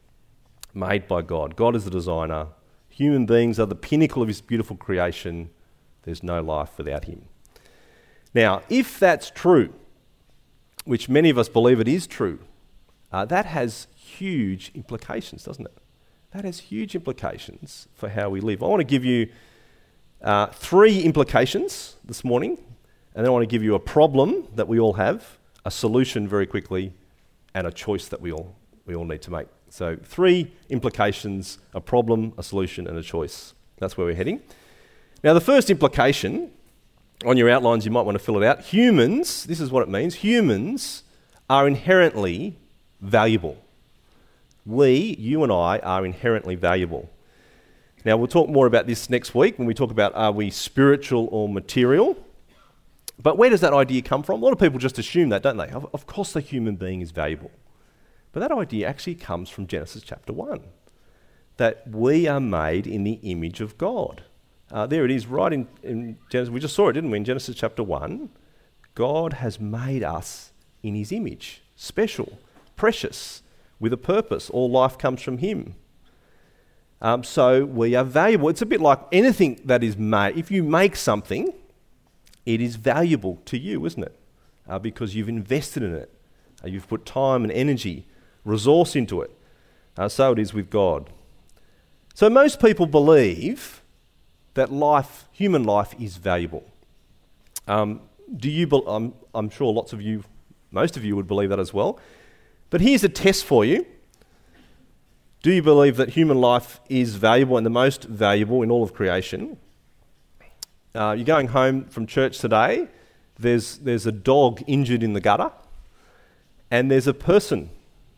made 0.74 1.08
by 1.08 1.22
God. 1.22 1.56
God 1.56 1.76
is 1.76 1.86
the 1.86 1.92
designer. 1.92 2.48
Human 2.90 3.26
beings 3.26 3.60
are 3.60 3.66
the 3.66 3.76
pinnacle 3.76 4.22
of 4.22 4.28
his 4.28 4.42
beautiful 4.42 4.76
creation. 4.76 5.50
There's 6.04 6.22
no 6.22 6.42
life 6.42 6.78
without 6.78 7.06
him. 7.06 7.24
Now, 8.34 8.64
if 8.70 9.00
that's 9.00 9.30
true, 9.30 9.74
which 10.86 11.08
many 11.08 11.30
of 11.30 11.38
us 11.38 11.50
believe 11.50 11.80
it 11.80 11.88
is 11.88 12.08
true, 12.08 12.40
uh, 13.12 13.26
that 13.26 13.46
has 13.46 13.88
huge 13.96 14.72
implications, 14.74 15.44
doesn't 15.44 15.66
it? 15.66 15.78
that 16.34 16.46
has 16.46 16.60
huge 16.60 16.96
implications 16.96 17.88
for 17.94 18.10
how 18.10 18.30
we 18.30 18.42
live. 18.42 18.64
I 18.64 18.68
want 18.68 18.80
to 18.80 18.86
give 18.86 19.06
you 19.06 19.30
uh, 20.22 20.48
three 20.48 21.02
implications 21.02 21.96
this 22.04 22.24
morning, 22.24 22.58
and 23.14 23.24
then 23.24 23.28
I 23.28 23.30
want 23.30 23.44
to 23.44 23.48
give 23.48 23.64
you 23.64 23.76
a 23.76 23.80
problem 23.80 24.48
that 24.56 24.68
we 24.68 24.80
all 24.80 24.94
have, 24.94 25.38
a 25.64 25.72
solution 25.72 26.28
very 26.28 26.48
quickly, 26.48 26.92
and 27.54 27.68
a 27.68 27.72
choice 27.72 28.08
that 28.08 28.20
we 28.20 28.32
all, 28.32 28.56
we 28.88 28.96
all 28.96 29.06
need 29.06 29.22
to 29.22 29.32
make. 29.32 29.48
So, 29.70 29.96
three 29.96 30.52
implications 30.70 31.60
a 31.74 31.82
problem, 31.82 32.34
a 32.38 32.44
solution, 32.44 32.88
and 32.88 32.98
a 32.98 33.04
choice. 33.04 33.54
That's 33.78 33.96
where 33.96 34.08
we're 34.08 34.16
heading. 34.16 34.42
Now, 35.24 35.34
the 35.34 35.42
first 35.42 35.70
implication 35.70 36.52
on 37.26 37.38
your 37.38 37.50
outlines, 37.50 37.86
you 37.86 37.92
might 37.92 38.02
want 38.02 38.18
to 38.18 38.24
fill 38.24 38.42
it 38.42 38.46
out. 38.46 38.62
Humans, 38.62 39.46
this 39.46 39.60
is 39.60 39.72
what 39.72 39.84
it 39.84 39.90
means 39.90 40.16
humans 40.16 41.04
are 41.50 41.68
inherently 41.68 42.58
valuable 43.02 43.58
we, 44.66 45.16
you 45.20 45.44
and 45.44 45.52
I, 45.52 45.80
are 45.80 46.06
inherently 46.06 46.56
valuable. 46.56 47.10
Now, 48.06 48.18
we'll 48.18 48.28
talk 48.28 48.50
more 48.50 48.68
about 48.68 48.88
this 48.88 49.10
next 49.10 49.34
week 49.34 49.58
when 49.58 49.68
we 49.68 49.74
talk 49.74 49.92
about 49.92 50.14
are 50.16 50.32
we 50.32 50.50
spiritual 50.50 51.30
or 51.32 51.48
material. 51.48 52.18
But 53.22 53.38
where 53.38 53.50
does 53.50 53.62
that 53.62 53.74
idea 53.74 54.02
come 54.02 54.24
from? 54.24 54.42
A 54.42 54.46
lot 54.46 54.54
of 54.54 54.60
people 54.60 54.80
just 54.80 55.00
assume 55.00 55.30
that, 55.30 55.44
don't 55.44 55.58
they? 55.58 55.70
Of, 55.70 55.88
of 55.94 56.06
course, 56.06 56.34
the 56.34 56.42
human 56.42 56.76
being 56.76 57.02
is 57.02 57.12
valuable. 57.12 57.52
But 58.32 58.42
that 58.42 58.52
idea 58.52 58.88
actually 58.88 59.16
comes 59.16 59.50
from 59.50 59.68
Genesis 59.68 60.04
chapter 60.04 60.34
1 60.34 60.62
that 61.58 61.88
we 61.88 62.28
are 62.28 62.40
made 62.40 62.88
in 62.88 63.04
the 63.04 63.20
image 63.22 63.62
of 63.62 63.78
God. 63.78 64.24
Uh, 64.72 64.88
there 64.88 65.06
it 65.06 65.12
is, 65.12 65.28
right 65.28 65.54
in, 65.54 65.68
in 65.84 66.18
Genesis. 66.30 66.52
We 66.52 66.60
just 66.60 66.76
saw 66.76 66.90
it, 66.90 66.94
didn't 66.94 67.12
we, 67.12 67.18
in 67.18 67.26
Genesis 67.26 67.56
chapter 67.56 67.84
1? 67.84 68.30
God 68.96 69.34
has 69.34 69.60
made 69.60 70.04
us 70.04 70.52
in 70.82 70.96
his 70.96 71.12
image, 71.12 71.62
special, 71.76 72.40
precious 72.76 73.44
with 73.80 73.94
a 73.94 73.98
purpose. 73.98 74.50
All 74.50 74.70
life 74.70 74.98
comes 74.98 75.22
from 75.22 75.40
Him. 75.40 75.76
Um, 77.02 77.24
so 77.24 77.66
we 77.66 77.96
are 77.96 78.06
valuable. 78.06 78.48
It's 78.48 78.62
a 78.62 78.66
bit 78.66 78.80
like 78.80 79.00
anything 79.12 79.60
that 79.66 79.84
is 79.84 79.98
made. 79.98 80.38
If 80.38 80.50
you 80.50 80.64
make 80.64 80.96
something, 80.96 81.54
it 82.46 82.62
is 82.62 82.78
valuable 82.78 83.42
to 83.46 83.58
you, 83.58 83.86
isn't 83.86 84.04
it? 84.04 84.18
Uh, 84.68 84.80
because 84.80 85.14
you've 85.14 85.28
invested 85.28 85.84
in 85.84 85.94
it. 85.94 86.10
Uh, 86.64 86.70
you've 86.70 86.88
put 86.88 87.06
time 87.06 87.44
and 87.44 87.52
energy, 87.52 88.08
resource 88.46 88.96
into 88.96 89.22
it. 89.22 89.38
Uh, 89.98 90.08
so 90.08 90.32
it 90.32 90.40
is 90.40 90.54
with 90.54 90.70
God. 90.70 91.10
So 92.16 92.30
most 92.30 92.62
people 92.62 92.86
believe 92.86 93.83
that 94.54 94.72
life, 94.72 95.26
human 95.32 95.64
life, 95.64 95.94
is 96.00 96.18
valuable. 96.18 96.64
Um, 97.68 98.02
do 98.36 98.50
you? 98.50 98.68
Be- 98.68 98.84
I'm, 98.88 99.14
I'm 99.34 99.50
sure 99.50 99.74
lots 99.74 99.94
of 99.94 100.02
you, 100.02 100.24
most 100.72 100.98
of 100.98 101.04
you, 101.04 101.16
would 101.16 101.28
believe 101.28 101.50
that 101.50 101.60
as 101.60 101.74
well. 101.74 102.00
But 102.70 102.82
here's 102.82 103.04
a 103.04 103.10
test 103.10 103.46
for 103.46 103.64
you. 103.64 103.86
Do 105.42 105.52
you 105.52 105.62
believe 105.62 105.98
that 105.98 106.10
human 106.10 106.40
life 106.40 106.80
is 106.90 107.16
valuable 107.16 107.58
and 107.58 107.66
the 107.66 107.70
most 107.70 108.06
valuable 108.06 108.62
in 108.62 108.72
all 108.72 108.82
of 108.82 108.94
creation? 108.94 109.58
Uh, 110.96 111.14
you're 111.18 111.26
going 111.26 111.50
home 111.50 111.86
from 111.86 112.06
church 112.06 112.40
today, 112.40 112.88
there's, 113.40 113.80
there's 113.80 114.06
a 114.06 114.12
dog 114.12 114.64
injured 114.68 115.04
in 115.04 115.14
the 115.14 115.22
gutter, 115.22 115.52
and 116.70 116.90
there's 116.90 117.08
a 117.08 117.14
person. 117.14 117.70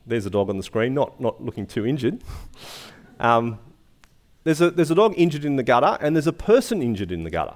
There's 0.06 0.26
a 0.26 0.30
dog 0.30 0.50
on 0.50 0.58
the 0.58 0.64
screen, 0.64 0.94
not, 0.94 1.20
not 1.20 1.42
looking 1.44 1.66
too 1.66 1.86
injured. 1.86 2.22
Um, 3.20 3.60
there's, 4.46 4.62
a, 4.62 4.72
there's 4.72 4.92
a 4.92 4.96
dog 4.96 5.16
injured 5.18 5.44
in 5.44 5.58
the 5.58 5.64
gutter, 5.64 5.98
and 6.00 6.16
there's 6.16 6.28
a 6.28 6.34
person 6.34 6.82
injured 6.82 7.12
in 7.12 7.24
the 7.24 7.32
gutter. 7.32 7.56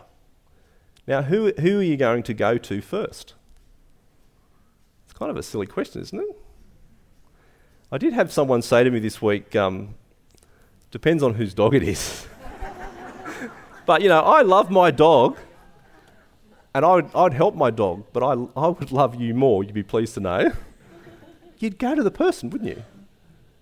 Now, 1.08 1.22
who, 1.22 1.54
who 1.60 1.80
are 1.80 1.84
you 1.84 1.96
going 1.96 2.24
to 2.24 2.34
go 2.34 2.58
to 2.58 2.82
first? 2.82 3.36
It's 5.06 5.18
kind 5.18 5.32
of 5.32 5.38
a 5.38 5.44
silly 5.44 5.68
question, 5.68 6.02
isn't 6.02 6.20
it? 6.20 6.36
I 7.92 8.00
did 8.00 8.14
have 8.14 8.32
someone 8.32 8.64
say 8.64 8.84
to 8.84 8.90
me 8.90 9.00
this 9.00 9.22
week, 9.22 9.56
um, 9.56 9.96
depends 10.90 11.22
on 11.22 11.36
whose 11.36 11.54
dog 11.54 11.76
it 11.76 11.84
is. 11.84 12.28
but, 13.86 14.02
you 14.02 14.10
know, 14.10 14.22
I 14.22 14.42
love 14.42 14.70
my 14.72 14.92
dog 14.92 15.38
and 16.74 16.84
I 16.84 16.96
would, 16.96 17.10
I'd 17.16 17.34
help 17.34 17.56
my 17.56 17.70
dog, 17.70 18.06
but 18.14 18.24
I, 18.24 18.34
I 18.56 18.68
would 18.68 18.92
love 18.92 19.20
you 19.20 19.34
more, 19.34 19.64
you'd 19.64 19.74
be 19.74 19.84
pleased 19.84 20.16
to 20.16 20.20
know. 20.20 20.52
You'd 21.60 21.78
go 21.78 21.94
to 21.94 22.02
the 22.04 22.12
person, 22.12 22.50
wouldn't 22.50 22.70
you? 22.70 22.84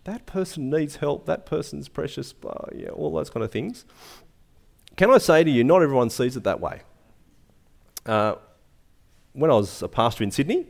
That 0.08 0.26
person 0.26 0.70
needs 0.70 0.96
help, 0.96 1.26
that 1.26 1.46
person's 1.46 1.89
precious, 1.89 2.34
uh, 2.48 2.67
yeah, 2.74 2.88
all 2.91 3.13
those 3.13 3.30
kind 3.30 3.43
of 3.43 3.52
things. 3.52 3.84
Can 4.96 5.12
I 5.12 5.17
say 5.17 5.43
to 5.43 5.52
you, 5.52 5.65
not 5.65 5.82
everyone 5.82 6.10
sees 6.10 6.38
it 6.38 6.46
that 6.46 6.62
way. 6.62 6.80
Uh, 8.06 8.36
when 9.34 9.52
I 9.52 9.56
was 9.56 9.82
a 9.82 9.89
pastor 9.89 10.24
in 10.24 10.32
Sydney, 10.32 10.67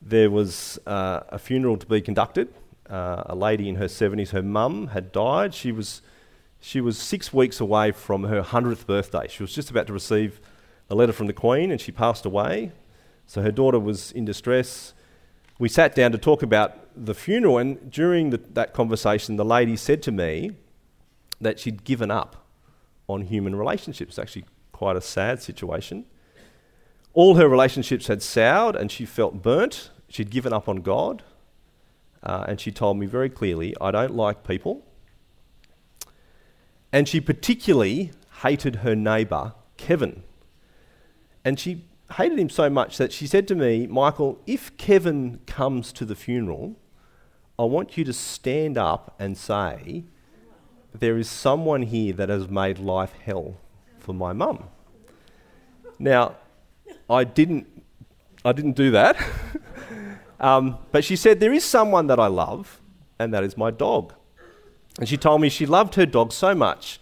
there 0.00 0.30
was 0.30 0.78
uh, 0.86 1.20
a 1.28 1.38
funeral 1.38 1.76
to 1.76 1.84
be 1.84 2.00
conducted. 2.00 2.48
Uh, 2.88 3.24
a 3.26 3.34
lady 3.34 3.68
in 3.68 3.74
her 3.74 3.88
70s, 3.88 4.30
her 4.30 4.42
mum 4.42 4.86
had 4.86 5.12
died. 5.12 5.52
She 5.52 5.70
was, 5.70 6.00
she 6.58 6.80
was 6.80 6.96
six 6.96 7.30
weeks 7.30 7.60
away 7.60 7.92
from 7.92 8.24
her 8.24 8.40
100th 8.40 8.86
birthday. 8.86 9.28
She 9.28 9.42
was 9.42 9.54
just 9.54 9.68
about 9.70 9.86
to 9.88 9.92
receive 9.92 10.40
a 10.88 10.94
letter 10.94 11.12
from 11.12 11.26
the 11.26 11.34
Queen 11.34 11.70
and 11.70 11.78
she 11.78 11.92
passed 11.92 12.24
away. 12.24 12.72
So 13.26 13.42
her 13.42 13.52
daughter 13.52 13.78
was 13.78 14.12
in 14.12 14.24
distress. 14.24 14.94
We 15.62 15.68
sat 15.68 15.94
down 15.94 16.10
to 16.10 16.18
talk 16.18 16.42
about 16.42 16.76
the 16.96 17.14
funeral, 17.14 17.56
and 17.56 17.88
during 17.88 18.30
the, 18.30 18.38
that 18.54 18.74
conversation, 18.74 19.36
the 19.36 19.44
lady 19.44 19.76
said 19.76 20.02
to 20.02 20.10
me 20.10 20.56
that 21.40 21.60
she'd 21.60 21.84
given 21.84 22.10
up 22.10 22.48
on 23.06 23.20
human 23.20 23.54
relationships. 23.54 24.18
Actually, 24.18 24.44
quite 24.72 24.96
a 24.96 25.00
sad 25.00 25.40
situation. 25.40 26.04
All 27.12 27.36
her 27.36 27.48
relationships 27.48 28.08
had 28.08 28.24
soured 28.24 28.74
and 28.74 28.90
she 28.90 29.06
felt 29.06 29.40
burnt. 29.40 29.90
She'd 30.08 30.30
given 30.30 30.52
up 30.52 30.68
on 30.68 30.78
God. 30.78 31.22
Uh, 32.24 32.44
and 32.48 32.60
she 32.60 32.72
told 32.72 32.96
me 32.96 33.06
very 33.06 33.30
clearly, 33.30 33.72
I 33.80 33.92
don't 33.92 34.16
like 34.16 34.42
people. 34.42 34.84
And 36.90 37.08
she 37.08 37.20
particularly 37.20 38.10
hated 38.42 38.76
her 38.82 38.96
neighbour, 38.96 39.54
Kevin. 39.76 40.24
And 41.44 41.60
she 41.60 41.84
hated 42.12 42.38
him 42.38 42.48
so 42.48 42.70
much 42.70 42.96
that 42.98 43.12
she 43.12 43.26
said 43.26 43.46
to 43.48 43.54
me, 43.54 43.86
Michael, 43.86 44.40
if 44.46 44.76
Kevin 44.76 45.40
comes 45.46 45.92
to 45.92 46.04
the 46.04 46.14
funeral, 46.14 46.76
I 47.58 47.64
want 47.64 47.96
you 47.96 48.04
to 48.04 48.12
stand 48.12 48.78
up 48.78 49.14
and 49.18 49.36
say, 49.36 50.04
There 50.94 51.18
is 51.18 51.28
someone 51.28 51.82
here 51.82 52.12
that 52.14 52.28
has 52.28 52.48
made 52.48 52.78
life 52.78 53.12
hell 53.24 53.56
for 53.98 54.12
my 54.12 54.32
mum. 54.32 54.64
Now, 55.98 56.36
I 57.08 57.24
didn't, 57.24 57.66
I 58.44 58.52
didn't 58.52 58.76
do 58.76 58.90
that. 58.90 59.16
um, 60.40 60.78
but 60.90 61.04
she 61.04 61.16
said, 61.16 61.40
There 61.40 61.52
is 61.52 61.64
someone 61.64 62.06
that 62.08 62.18
I 62.18 62.26
love, 62.26 62.80
and 63.18 63.32
that 63.32 63.44
is 63.44 63.56
my 63.56 63.70
dog. 63.70 64.14
And 64.98 65.08
she 65.08 65.16
told 65.16 65.40
me 65.40 65.48
she 65.48 65.66
loved 65.66 65.94
her 65.94 66.06
dog 66.06 66.32
so 66.32 66.54
much 66.54 67.00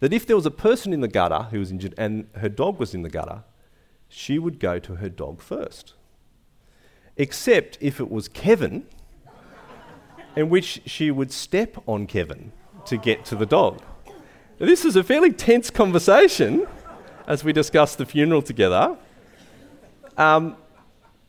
that 0.00 0.12
if 0.12 0.26
there 0.26 0.36
was 0.36 0.46
a 0.46 0.50
person 0.50 0.92
in 0.92 1.00
the 1.00 1.08
gutter 1.08 1.44
who 1.50 1.58
was 1.58 1.70
injured 1.70 1.94
and 1.96 2.26
her 2.36 2.48
dog 2.48 2.78
was 2.78 2.94
in 2.94 3.02
the 3.02 3.08
gutter, 3.08 3.44
she 4.10 4.38
would 4.38 4.58
go 4.58 4.78
to 4.80 4.96
her 4.96 5.08
dog 5.08 5.40
first. 5.40 5.94
Except 7.16 7.78
if 7.80 8.00
it 8.00 8.10
was 8.10 8.28
Kevin, 8.28 8.86
in 10.36 10.50
which 10.50 10.82
she 10.84 11.10
would 11.10 11.32
step 11.32 11.76
on 11.86 12.06
Kevin 12.06 12.52
to 12.86 12.96
get 12.96 13.24
to 13.26 13.36
the 13.36 13.46
dog. 13.46 13.80
Now, 14.58 14.66
this 14.66 14.84
is 14.84 14.96
a 14.96 15.04
fairly 15.04 15.32
tense 15.32 15.70
conversation 15.70 16.66
as 17.26 17.44
we 17.44 17.52
discussed 17.52 17.98
the 17.98 18.06
funeral 18.06 18.42
together. 18.42 18.96
Um, 20.18 20.56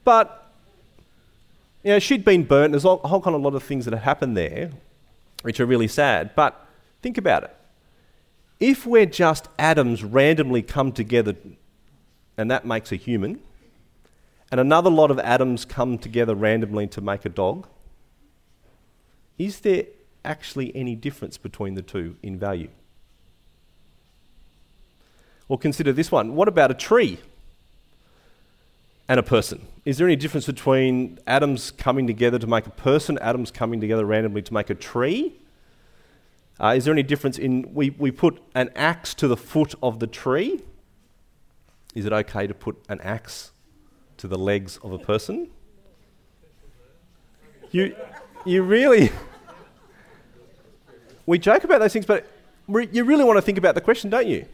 but, 0.03 0.51
you 1.83 1.91
know, 1.91 1.99
she'd 1.99 2.25
been 2.25 2.43
burnt. 2.43 2.71
There's 2.71 2.85
a 2.85 2.95
whole 2.95 3.21
kind 3.21 3.35
of 3.35 3.41
lot 3.41 3.53
of 3.53 3.63
things 3.63 3.85
that 3.85 3.93
had 3.93 4.03
happened 4.03 4.35
there, 4.35 4.71
which 5.43 5.59
are 5.59 5.65
really 5.65 5.87
sad. 5.87 6.31
But 6.35 6.59
think 7.01 7.17
about 7.17 7.43
it. 7.43 7.55
If 8.59 8.85
we're 8.85 9.05
just 9.05 9.49
atoms 9.59 10.03
randomly 10.03 10.61
come 10.61 10.91
together 10.91 11.35
and 12.41 12.51
that 12.51 12.65
makes 12.65 12.91
a 12.91 12.95
human, 12.95 13.39
and 14.51 14.59
another 14.59 14.89
lot 14.89 15.11
of 15.11 15.19
atoms 15.19 15.63
come 15.63 15.97
together 15.97 16.35
randomly 16.35 16.87
to 16.87 16.99
make 16.99 17.23
a 17.23 17.29
dog, 17.29 17.67
is 19.37 19.61
there 19.61 19.85
actually 20.25 20.75
any 20.75 20.95
difference 20.95 21.37
between 21.37 21.75
the 21.75 21.81
two 21.81 22.17
in 22.21 22.37
value? 22.37 22.69
Or 25.47 25.57
consider 25.57 25.93
this 25.93 26.11
one. 26.11 26.35
What 26.35 26.47
about 26.47 26.71
a 26.71 26.73
tree 26.73 27.19
and 29.07 29.19
a 29.19 29.23
person? 29.23 29.67
Is 29.83 29.97
there 29.97 30.07
any 30.07 30.15
difference 30.15 30.45
between 30.45 31.19
atoms 31.27 31.71
coming 31.71 32.07
together 32.07 32.39
to 32.39 32.47
make 32.47 32.67
a 32.67 32.71
person, 32.71 33.17
atoms 33.19 33.51
coming 33.51 33.81
together 33.81 34.05
randomly 34.05 34.41
to 34.41 34.53
make 34.53 34.69
a 34.69 34.75
tree? 34.75 35.33
Uh, 36.59 36.73
is 36.77 36.85
there 36.85 36.93
any 36.93 37.03
difference 37.03 37.37
in 37.37 37.73
we, 37.73 37.89
we 37.91 38.11
put 38.11 38.41
an 38.53 38.69
axe 38.75 39.13
to 39.15 39.27
the 39.27 39.37
foot 39.37 39.73
of 39.81 39.99
the 39.99 40.07
tree? 40.07 40.61
Is 41.93 42.05
it 42.05 42.13
okay 42.13 42.47
to 42.47 42.53
put 42.53 42.77
an 42.89 43.01
axe 43.01 43.51
to 44.17 44.27
the 44.27 44.37
legs 44.37 44.77
of 44.83 44.93
a 44.93 44.99
person? 44.99 45.49
You, 47.71 47.95
you 48.45 48.63
really. 48.63 49.11
we 51.25 51.37
joke 51.39 51.63
about 51.63 51.79
those 51.79 51.93
things, 51.93 52.05
but 52.05 52.27
you 52.67 53.03
really 53.03 53.23
want 53.23 53.37
to 53.37 53.41
think 53.41 53.57
about 53.57 53.75
the 53.75 53.81
question, 53.81 54.09
don't 54.09 54.27
you? 54.27 54.45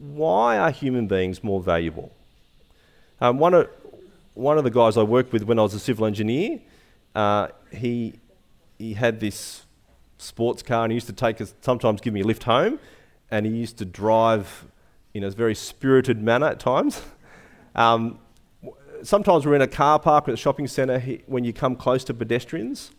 why 0.00 0.56
are 0.56 0.70
human 0.70 1.06
beings 1.06 1.44
more 1.44 1.60
valuable? 1.60 2.10
Um, 3.20 3.38
one, 3.38 3.54
of, 3.54 3.68
one 4.34 4.56
of 4.56 4.64
the 4.64 4.70
guys 4.70 4.96
I 4.96 5.02
worked 5.02 5.32
with 5.32 5.42
when 5.42 5.58
I 5.58 5.62
was 5.62 5.74
a 5.74 5.78
civil 5.78 6.06
engineer, 6.06 6.58
uh, 7.14 7.48
he, 7.70 8.14
he 8.78 8.94
had 8.94 9.20
this 9.20 9.64
sports 10.18 10.62
car 10.62 10.84
and 10.84 10.92
he 10.92 10.94
used 10.94 11.06
to 11.08 11.12
take 11.12 11.40
us, 11.40 11.54
sometimes 11.60 12.00
give 12.00 12.14
me 12.14 12.22
a 12.22 12.24
lift 12.24 12.44
home, 12.44 12.78
and 13.30 13.44
he 13.44 13.52
used 13.52 13.76
to 13.78 13.84
drive 13.84 14.66
in 15.14 15.24
a 15.24 15.30
very 15.30 15.54
spirited 15.54 16.22
manner 16.22 16.46
at 16.46 16.60
times. 16.60 17.02
Um, 17.74 18.18
sometimes 19.02 19.46
we're 19.46 19.54
in 19.54 19.62
a 19.62 19.68
car 19.68 19.98
park 19.98 20.28
at 20.28 20.34
a 20.34 20.36
shopping 20.36 20.66
centre 20.66 20.98
he, 20.98 21.22
when 21.26 21.44
you 21.44 21.52
come 21.52 21.76
close 21.76 22.04
to 22.04 22.14
pedestrians. 22.14 22.92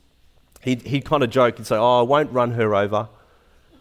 He'd, 0.62 0.84
he'd 0.84 1.06
kind 1.06 1.24
of 1.24 1.30
joke 1.30 1.58
and 1.58 1.66
say, 1.66 1.76
Oh, 1.76 2.00
I 2.00 2.04
won't 2.04 2.32
run 2.32 2.52
her 2.52 2.76
over. 2.76 3.10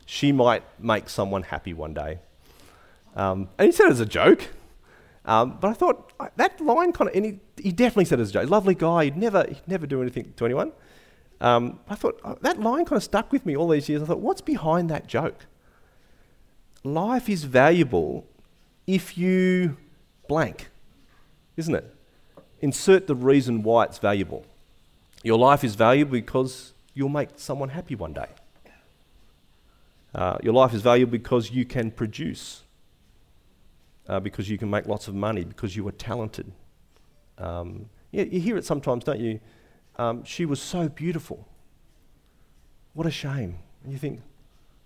She 0.06 0.32
might 0.32 0.62
make 0.80 1.08
someone 1.08 1.44
happy 1.44 1.74
one 1.74 1.94
day. 1.94 2.18
Um, 3.14 3.48
and 3.58 3.66
he 3.66 3.72
said 3.72 3.86
it 3.86 3.92
as 3.92 4.00
a 4.00 4.06
joke. 4.06 4.48
Um, 5.24 5.58
but 5.60 5.68
I 5.68 5.74
thought 5.74 6.12
that 6.36 6.60
line 6.60 6.92
kind 6.92 7.10
of, 7.10 7.16
and 7.16 7.24
he, 7.24 7.40
he, 7.62 7.72
definitely 7.72 8.06
said 8.06 8.18
it 8.18 8.22
as 8.22 8.30
a 8.30 8.32
joke. 8.32 8.50
Lovely 8.50 8.74
guy, 8.74 9.04
he'd 9.04 9.16
never, 9.16 9.44
he'd 9.46 9.68
never 9.68 9.86
do 9.86 10.00
anything 10.00 10.32
to 10.36 10.44
anyone. 10.44 10.72
Um, 11.40 11.80
I 11.88 11.94
thought 11.94 12.20
oh, 12.24 12.38
that 12.40 12.60
line 12.60 12.84
kind 12.84 12.96
of 12.96 13.02
stuck 13.02 13.30
with 13.30 13.44
me 13.44 13.56
all 13.56 13.68
these 13.68 13.88
years. 13.88 14.02
I 14.02 14.06
thought, 14.06 14.20
what's 14.20 14.40
behind 14.40 14.90
that 14.90 15.06
joke? 15.06 15.46
Life 16.82 17.28
is 17.28 17.44
valuable 17.44 18.26
if 18.86 19.18
you 19.18 19.76
blank, 20.28 20.68
isn't 21.56 21.74
it? 21.74 21.94
Insert 22.60 23.06
the 23.06 23.14
reason 23.14 23.62
why 23.62 23.84
it's 23.84 23.98
valuable. 23.98 24.44
Your 25.22 25.38
life 25.38 25.62
is 25.64 25.74
valuable 25.74 26.12
because 26.12 26.72
you'll 26.94 27.08
make 27.08 27.30
someone 27.36 27.70
happy 27.70 27.94
one 27.94 28.12
day. 28.12 28.28
Uh, 30.14 30.38
your 30.42 30.54
life 30.54 30.74
is 30.74 30.82
valuable 30.82 31.12
because 31.12 31.50
you 31.50 31.64
can 31.64 31.90
produce 31.90 32.62
uh, 34.10 34.18
because 34.18 34.50
you 34.50 34.58
can 34.58 34.68
make 34.68 34.86
lots 34.86 35.06
of 35.06 35.14
money, 35.14 35.44
because 35.44 35.76
you 35.76 35.86
are 35.86 35.92
talented. 35.92 36.50
Um, 37.38 37.88
yeah, 38.10 38.24
you 38.24 38.40
hear 38.40 38.56
it 38.56 38.64
sometimes, 38.64 39.04
don't 39.04 39.20
you? 39.20 39.38
Um, 39.96 40.24
she 40.24 40.44
was 40.44 40.60
so 40.60 40.88
beautiful. 40.88 41.46
What 42.92 43.06
a 43.06 43.10
shame. 43.12 43.58
And 43.84 43.92
you 43.92 43.98
think, 43.98 44.20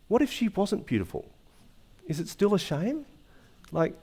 what 0.08 0.20
if 0.20 0.30
she 0.30 0.48
wasn't 0.48 0.84
beautiful? 0.84 1.24
Is 2.06 2.20
it 2.20 2.28
still 2.28 2.54
a 2.54 2.58
shame? 2.58 3.06
Like, 3.72 3.94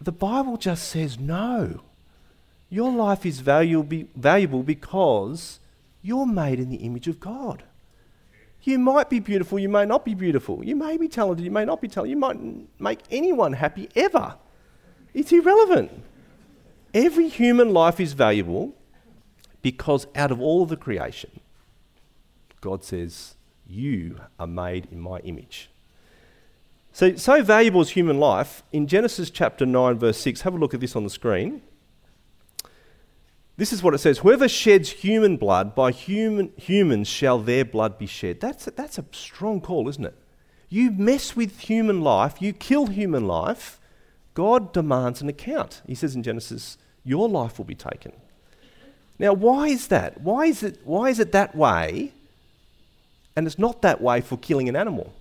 the 0.00 0.12
Bible 0.12 0.56
just 0.56 0.88
says 0.88 1.18
no. 1.18 1.80
Your 2.68 2.90
life 2.90 3.26
is 3.26 3.40
valuable, 3.40 4.04
valuable 4.14 4.62
because 4.62 5.58
you're 6.02 6.26
made 6.26 6.58
in 6.58 6.70
the 6.70 6.76
image 6.76 7.08
of 7.08 7.20
God. 7.20 7.64
You 8.62 8.78
might 8.78 9.08
be 9.08 9.20
beautiful, 9.20 9.58
you 9.58 9.68
may 9.68 9.84
not 9.86 10.04
be 10.04 10.14
beautiful. 10.14 10.64
You 10.64 10.76
may 10.76 10.96
be 10.96 11.08
talented, 11.08 11.44
you 11.44 11.50
may 11.50 11.64
not 11.64 11.80
be 11.80 11.88
talented. 11.88 12.10
You 12.10 12.16
might 12.16 12.38
make 12.80 13.00
anyone 13.10 13.54
happy 13.54 13.88
ever. 13.96 14.36
It's 15.14 15.32
irrelevant. 15.32 15.90
Every 16.92 17.28
human 17.28 17.72
life 17.72 18.00
is 18.00 18.12
valuable 18.12 18.74
because 19.62 20.06
out 20.14 20.30
of 20.30 20.40
all 20.40 20.62
of 20.62 20.68
the 20.68 20.76
creation, 20.76 21.40
God 22.60 22.84
says, 22.84 23.34
You 23.66 24.20
are 24.38 24.46
made 24.46 24.88
in 24.90 25.00
my 25.00 25.18
image. 25.20 25.70
So, 26.92 27.16
so 27.16 27.42
valuable 27.42 27.80
is 27.80 27.90
human 27.90 28.18
life. 28.18 28.62
In 28.72 28.86
Genesis 28.86 29.30
chapter 29.30 29.64
9, 29.64 29.98
verse 29.98 30.18
6, 30.18 30.42
have 30.42 30.54
a 30.54 30.58
look 30.58 30.74
at 30.74 30.80
this 30.80 30.96
on 30.96 31.04
the 31.04 31.10
screen. 31.10 31.62
This 33.56 33.72
is 33.72 33.82
what 33.82 33.94
it 33.94 33.98
says 33.98 34.18
Whoever 34.18 34.48
sheds 34.48 34.90
human 34.90 35.36
blood, 35.36 35.74
by 35.74 35.92
human, 35.92 36.52
humans 36.56 37.08
shall 37.08 37.38
their 37.38 37.64
blood 37.64 37.98
be 37.98 38.06
shed. 38.06 38.40
That's 38.40 38.66
a, 38.66 38.70
that's 38.70 38.98
a 38.98 39.04
strong 39.12 39.60
call, 39.60 39.88
isn't 39.88 40.04
it? 40.04 40.14
You 40.68 40.90
mess 40.90 41.36
with 41.36 41.58
human 41.58 42.00
life, 42.00 42.40
you 42.40 42.52
kill 42.52 42.86
human 42.86 43.26
life, 43.26 43.78
God 44.34 44.72
demands 44.72 45.20
an 45.20 45.28
account. 45.28 45.82
He 45.86 45.94
says 45.94 46.14
in 46.14 46.22
Genesis, 46.22 46.78
Your 47.04 47.28
life 47.28 47.58
will 47.58 47.66
be 47.66 47.74
taken. 47.74 48.12
Now, 49.18 49.34
why 49.34 49.68
is 49.68 49.88
that? 49.88 50.22
Why 50.22 50.46
is 50.46 50.62
it, 50.62 50.80
why 50.84 51.10
is 51.10 51.18
it 51.18 51.32
that 51.32 51.54
way? 51.54 52.14
And 53.36 53.46
it's 53.46 53.58
not 53.58 53.82
that 53.82 54.00
way 54.00 54.22
for 54.22 54.38
killing 54.38 54.68
an 54.68 54.76
animal. 54.76 55.12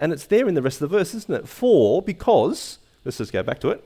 And 0.00 0.12
it's 0.12 0.26
there 0.26 0.48
in 0.48 0.54
the 0.54 0.62
rest 0.62 0.80
of 0.82 0.90
the 0.90 0.98
verse, 0.98 1.14
isn't 1.14 1.34
it? 1.34 1.48
For, 1.48 2.02
because, 2.02 2.78
let's 3.04 3.18
just 3.18 3.32
go 3.32 3.42
back 3.42 3.60
to 3.60 3.70
it. 3.70 3.84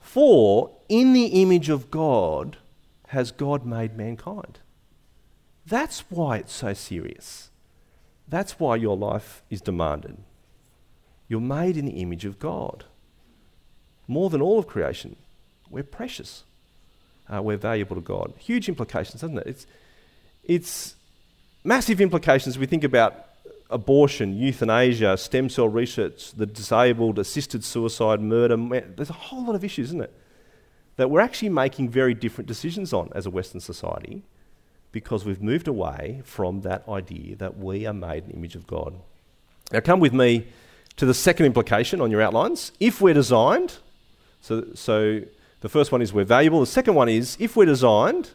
For 0.00 0.70
in 0.88 1.12
the 1.12 1.26
image 1.42 1.68
of 1.68 1.90
God 1.90 2.56
has 3.08 3.30
God 3.30 3.66
made 3.66 3.96
mankind. 3.96 4.58
That's 5.66 6.00
why 6.10 6.38
it's 6.38 6.52
so 6.52 6.72
serious. 6.72 7.50
That's 8.26 8.58
why 8.60 8.76
your 8.76 8.96
life 8.96 9.42
is 9.50 9.60
demanded. 9.60 10.16
You're 11.28 11.40
made 11.40 11.76
in 11.76 11.84
the 11.84 12.00
image 12.00 12.24
of 12.24 12.38
God. 12.38 12.84
More 14.06 14.30
than 14.30 14.40
all 14.40 14.58
of 14.58 14.66
creation, 14.66 15.16
we're 15.68 15.82
precious. 15.82 16.44
uh, 17.32 17.42
we're 17.42 17.56
valuable 17.56 17.96
to 17.96 18.02
God. 18.02 18.32
Huge 18.38 18.68
implications, 18.68 19.20
doesn't 19.20 19.38
it? 19.38 19.46
It's, 19.46 19.66
it's 20.44 20.94
massive 21.64 22.00
implications. 22.00 22.58
We 22.58 22.66
think 22.66 22.84
about 22.84 23.26
abortion, 23.70 24.36
euthanasia, 24.36 25.16
stem 25.16 25.48
cell 25.48 25.68
research, 25.68 26.32
the 26.32 26.46
disabled, 26.46 27.18
assisted 27.18 27.64
suicide, 27.64 28.20
murder. 28.20 28.56
There's 28.96 29.10
a 29.10 29.14
whole 29.14 29.44
lot 29.44 29.54
of 29.54 29.64
issues, 29.64 29.88
isn't 29.88 30.02
it? 30.02 30.14
That 30.96 31.10
we're 31.10 31.20
actually 31.20 31.50
making 31.50 31.90
very 31.90 32.14
different 32.14 32.48
decisions 32.48 32.92
on 32.92 33.10
as 33.14 33.26
a 33.26 33.30
Western 33.30 33.60
society 33.60 34.22
because 34.90 35.24
we've 35.24 35.42
moved 35.42 35.68
away 35.68 36.22
from 36.24 36.62
that 36.62 36.88
idea 36.88 37.36
that 37.36 37.58
we 37.58 37.86
are 37.86 37.92
made 37.92 38.24
in 38.24 38.30
the 38.30 38.36
image 38.36 38.54
of 38.54 38.66
God. 38.66 38.94
Now, 39.70 39.80
come 39.80 40.00
with 40.00 40.14
me 40.14 40.46
to 40.96 41.06
the 41.06 41.14
second 41.14 41.46
implication 41.46 42.00
on 42.00 42.10
your 42.10 42.22
outlines. 42.22 42.72
If 42.80 43.00
we're 43.00 43.14
designed, 43.14 43.76
so, 44.40 44.66
so 44.74 45.22
the 45.60 45.68
first 45.68 45.92
one 45.92 46.00
is 46.00 46.12
we're 46.12 46.24
valuable. 46.24 46.60
The 46.60 46.66
second 46.66 46.94
one 46.94 47.08
is 47.08 47.36
if 47.38 47.54
we're 47.54 47.66
designed, 47.66 48.30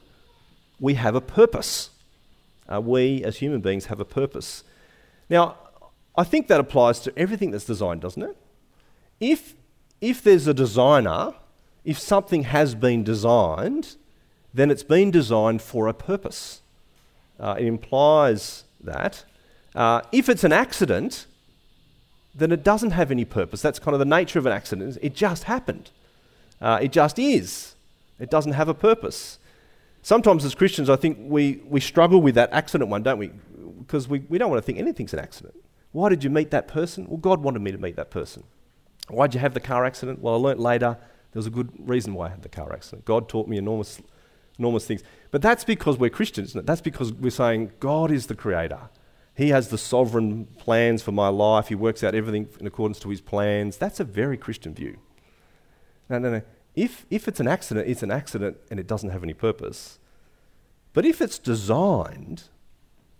we 0.79 0.93
have 0.93 1.15
a 1.15 1.21
purpose. 1.21 1.89
Uh, 2.71 2.79
we 2.79 3.23
as 3.23 3.37
human 3.37 3.61
beings 3.61 3.85
have 3.85 3.99
a 3.99 4.05
purpose. 4.05 4.63
Now, 5.33 5.55
I 6.15 6.23
think 6.23 6.47
that 6.49 6.59
applies 6.59 6.99
to 6.99 7.13
everything 7.17 7.49
that's 7.49 7.65
designed, 7.65 8.01
doesn't 8.01 8.21
it? 8.21 8.37
If, 9.19 9.55
if 9.99 10.21
there's 10.21 10.45
a 10.45 10.53
designer, 10.53 11.33
if 11.83 11.97
something 11.97 12.43
has 12.43 12.75
been 12.75 13.03
designed, 13.03 13.95
then 14.53 14.69
it's 14.69 14.83
been 14.83 15.09
designed 15.09 15.63
for 15.63 15.87
a 15.87 15.93
purpose. 15.93 16.61
Uh, 17.39 17.55
it 17.57 17.65
implies 17.65 18.65
that. 18.79 19.25
Uh, 19.73 20.01
if 20.11 20.29
it's 20.29 20.43
an 20.43 20.53
accident, 20.53 21.25
then 22.35 22.51
it 22.51 22.63
doesn't 22.63 22.91
have 22.91 23.09
any 23.09 23.25
purpose. 23.25 23.59
That's 23.63 23.79
kind 23.79 23.95
of 23.95 23.99
the 23.99 24.05
nature 24.05 24.37
of 24.37 24.45
an 24.45 24.51
accident. 24.51 24.99
It 25.01 25.15
just 25.15 25.45
happened. 25.45 25.89
Uh, 26.61 26.77
it 26.79 26.91
just 26.91 27.17
is. 27.17 27.73
It 28.19 28.29
doesn't 28.29 28.53
have 28.53 28.69
a 28.69 28.75
purpose. 28.75 29.39
Sometimes 30.03 30.45
as 30.45 30.53
Christians, 30.53 30.91
I 30.91 30.95
think 30.95 31.17
we, 31.21 31.59
we 31.67 31.79
struggle 31.79 32.21
with 32.21 32.35
that 32.35 32.53
accident 32.53 32.91
one, 32.91 33.01
don't 33.01 33.17
we? 33.17 33.31
Because 33.85 34.07
we, 34.07 34.19
we 34.29 34.37
don't 34.37 34.49
want 34.49 34.61
to 34.61 34.65
think 34.65 34.79
anything's 34.79 35.13
an 35.13 35.19
accident. 35.19 35.55
Why 35.91 36.09
did 36.09 36.23
you 36.23 36.29
meet 36.29 36.51
that 36.51 36.67
person? 36.67 37.05
Well, 37.07 37.17
God 37.17 37.41
wanted 37.41 37.61
me 37.61 37.71
to 37.71 37.77
meet 37.77 37.95
that 37.95 38.09
person. 38.09 38.43
Why 39.09 39.27
did 39.27 39.35
you 39.35 39.39
have 39.41 39.53
the 39.53 39.59
car 39.59 39.85
accident? 39.85 40.19
Well, 40.21 40.33
I 40.33 40.37
learnt 40.37 40.59
later 40.59 40.97
there 41.33 41.39
was 41.39 41.47
a 41.47 41.51
good 41.51 41.71
reason 41.77 42.13
why 42.13 42.27
I 42.27 42.29
had 42.29 42.43
the 42.43 42.49
car 42.49 42.71
accident. 42.71 43.05
God 43.05 43.27
taught 43.27 43.47
me 43.47 43.57
enormous, 43.57 44.01
enormous 44.57 44.85
things. 44.85 45.03
But 45.31 45.41
that's 45.41 45.63
because 45.63 45.97
we're 45.97 46.11
Christians, 46.11 46.49
isn't 46.49 46.59
it? 46.59 46.65
That's 46.65 46.81
because 46.81 47.11
we're 47.11 47.31
saying 47.31 47.71
God 47.79 48.11
is 48.11 48.27
the 48.27 48.35
creator. 48.35 48.89
He 49.35 49.49
has 49.49 49.69
the 49.69 49.79
sovereign 49.79 50.45
plans 50.57 51.01
for 51.01 51.11
my 51.11 51.29
life. 51.29 51.69
He 51.69 51.75
works 51.75 52.03
out 52.03 52.13
everything 52.13 52.49
in 52.59 52.67
accordance 52.67 52.99
to 52.99 53.09
his 53.09 53.19
plans. 53.19 53.77
That's 53.77 53.99
a 53.99 54.03
very 54.03 54.37
Christian 54.37 54.75
view. 54.75 54.99
No, 56.07 56.19
no, 56.19 56.29
no. 56.29 56.41
If, 56.75 57.07
if 57.09 57.27
it's 57.27 57.39
an 57.39 57.47
accident, 57.47 57.87
it's 57.87 58.03
an 58.03 58.11
accident 58.11 58.57
and 58.69 58.79
it 58.79 58.85
doesn't 58.85 59.09
have 59.09 59.23
any 59.23 59.33
purpose. 59.33 59.97
But 60.93 61.05
if 61.05 61.19
it's 61.19 61.39
designed, 61.39 62.43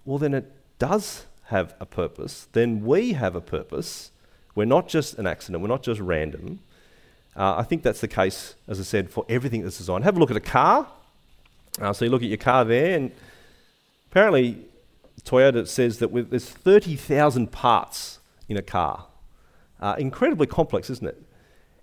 well, 0.05 0.17
then 0.17 0.33
it 0.33 0.51
does 0.79 1.25
have 1.45 1.75
a 1.79 1.85
purpose. 1.85 2.47
Then 2.51 2.83
we 2.83 3.13
have 3.13 3.35
a 3.35 3.41
purpose. 3.41 4.11
We're 4.55 4.65
not 4.65 4.87
just 4.87 5.17
an 5.17 5.27
accident, 5.27 5.61
we're 5.61 5.67
not 5.67 5.83
just 5.83 5.99
random. 5.99 6.59
Uh, 7.35 7.55
I 7.57 7.63
think 7.63 7.81
that's 7.81 8.01
the 8.01 8.07
case, 8.07 8.55
as 8.67 8.79
I 8.79 8.83
said, 8.83 9.09
for 9.09 9.25
everything 9.27 9.63
that's 9.63 9.77
designed. 9.77 10.03
Have 10.03 10.17
a 10.17 10.19
look 10.19 10.29
at 10.29 10.37
a 10.37 10.41
car. 10.41 10.87
Uh, 11.81 11.91
so 11.91 12.05
you 12.05 12.11
look 12.11 12.21
at 12.21 12.29
your 12.29 12.37
car 12.37 12.63
there, 12.63 12.95
and 12.95 13.11
apparently 14.11 14.65
Toyota 15.23 15.67
says 15.67 15.97
that 15.99 16.13
there's 16.29 16.49
30,000 16.49 17.51
parts 17.51 18.19
in 18.47 18.57
a 18.57 18.61
car. 18.61 19.07
Uh, 19.79 19.95
incredibly 19.97 20.47
complex, 20.47 20.89
isn't 20.89 21.07
it? 21.07 21.21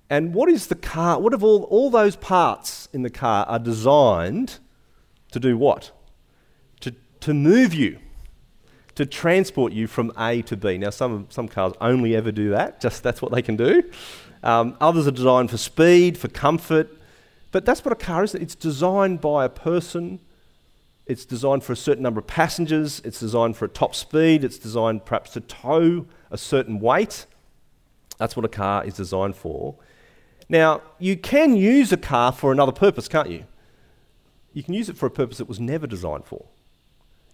And 0.08 0.34
what 0.34 0.48
is 0.48 0.68
the 0.68 0.74
car? 0.74 1.20
What 1.20 1.34
if 1.34 1.42
all, 1.42 1.64
all 1.64 1.90
those 1.90 2.16
parts 2.16 2.88
in 2.92 3.02
the 3.02 3.10
car 3.10 3.46
are 3.46 3.58
designed 3.58 4.58
to 5.32 5.40
do 5.40 5.56
what? 5.56 5.92
To, 6.80 6.94
to 7.20 7.34
move 7.34 7.74
you, 7.74 7.98
to 9.00 9.06
transport 9.06 9.72
you 9.72 9.86
from 9.86 10.12
A 10.18 10.42
to 10.42 10.56
B. 10.58 10.76
Now, 10.76 10.90
some, 10.90 11.26
some 11.30 11.48
cars 11.48 11.72
only 11.80 12.14
ever 12.14 12.30
do 12.30 12.50
that, 12.50 12.82
just 12.82 13.02
that's 13.02 13.22
what 13.22 13.32
they 13.32 13.40
can 13.40 13.56
do. 13.56 13.82
Um, 14.42 14.76
others 14.78 15.06
are 15.06 15.10
designed 15.10 15.50
for 15.50 15.56
speed, 15.56 16.18
for 16.18 16.28
comfort. 16.28 16.94
But 17.50 17.64
that's 17.64 17.82
what 17.82 17.92
a 17.92 17.96
car 17.96 18.24
is. 18.24 18.34
It's 18.34 18.54
designed 18.54 19.22
by 19.22 19.46
a 19.46 19.48
person. 19.48 20.20
It's 21.06 21.24
designed 21.24 21.64
for 21.64 21.72
a 21.72 21.76
certain 21.76 22.02
number 22.02 22.20
of 22.20 22.26
passengers. 22.26 23.00
It's 23.02 23.18
designed 23.18 23.56
for 23.56 23.64
a 23.64 23.68
top 23.68 23.94
speed. 23.94 24.44
It's 24.44 24.58
designed 24.58 25.06
perhaps 25.06 25.30
to 25.30 25.40
tow 25.40 26.06
a 26.30 26.36
certain 26.36 26.78
weight. 26.78 27.24
That's 28.18 28.36
what 28.36 28.44
a 28.44 28.48
car 28.48 28.84
is 28.84 28.94
designed 28.94 29.34
for. 29.34 29.76
Now, 30.50 30.82
you 30.98 31.16
can 31.16 31.56
use 31.56 31.90
a 31.90 31.96
car 31.96 32.32
for 32.32 32.52
another 32.52 32.72
purpose, 32.72 33.08
can't 33.08 33.30
you? 33.30 33.44
You 34.52 34.62
can 34.62 34.74
use 34.74 34.90
it 34.90 34.98
for 34.98 35.06
a 35.06 35.10
purpose 35.10 35.40
it 35.40 35.48
was 35.48 35.58
never 35.58 35.86
designed 35.86 36.26
for. 36.26 36.44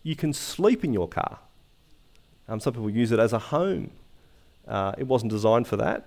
You 0.05 0.15
can 0.15 0.33
sleep 0.33 0.85
in 0.85 0.93
your 0.93 1.09
car. 1.09 1.41
Um, 2.49 2.61
some 2.61 2.73
people 2.73 2.91
use 2.91 3.13
it 3.13 3.19
as 3.19 3.33
a 3.33 3.39
home. 3.39 3.91
Uh, 4.67 4.93
it 4.99 5.07
wasn't 5.07 5.31
designed 5.31 5.67
for 5.67 5.77
that, 5.77 6.07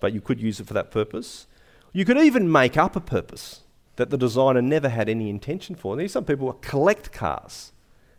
but 0.00 0.12
you 0.12 0.20
could 0.20 0.40
use 0.40 0.60
it 0.60 0.66
for 0.66 0.74
that 0.74 0.90
purpose. 0.90 1.46
You 1.92 2.04
could 2.04 2.18
even 2.18 2.50
make 2.50 2.76
up 2.76 2.96
a 2.96 3.00
purpose 3.00 3.60
that 3.96 4.10
the 4.10 4.18
designer 4.18 4.60
never 4.60 4.88
had 4.88 5.08
any 5.08 5.30
intention 5.30 5.74
for. 5.74 5.96
These 5.96 6.12
some 6.12 6.24
people 6.24 6.52
collect 6.54 7.12
cars. 7.12 7.72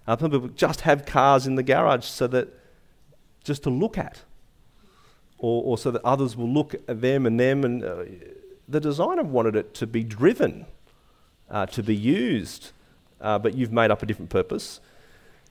Uh, 0.07 0.17
some 0.17 0.31
people 0.31 0.47
just 0.49 0.81
have 0.81 1.05
cars 1.05 1.47
in 1.47 1.55
the 1.55 1.63
garage 1.63 2.05
so 2.05 2.27
that 2.27 2.47
just 3.43 3.63
to 3.63 3.69
look 3.69 3.97
at 3.97 4.21
or, 5.37 5.63
or 5.63 5.77
so 5.77 5.91
that 5.91 6.03
others 6.05 6.37
will 6.37 6.49
look 6.49 6.73
at 6.73 7.01
them 7.01 7.25
and 7.25 7.39
them. 7.39 7.63
And 7.63 7.83
uh, 7.83 8.05
the 8.67 8.79
designer 8.79 9.23
wanted 9.23 9.55
it 9.55 9.73
to 9.75 9.87
be 9.87 10.03
driven, 10.03 10.65
uh, 11.49 11.65
to 11.67 11.83
be 11.83 11.95
used, 11.95 12.71
uh, 13.19 13.39
but 13.39 13.55
you've 13.55 13.71
made 13.71 13.91
up 13.91 14.01
a 14.01 14.05
different 14.05 14.29
purpose. 14.29 14.79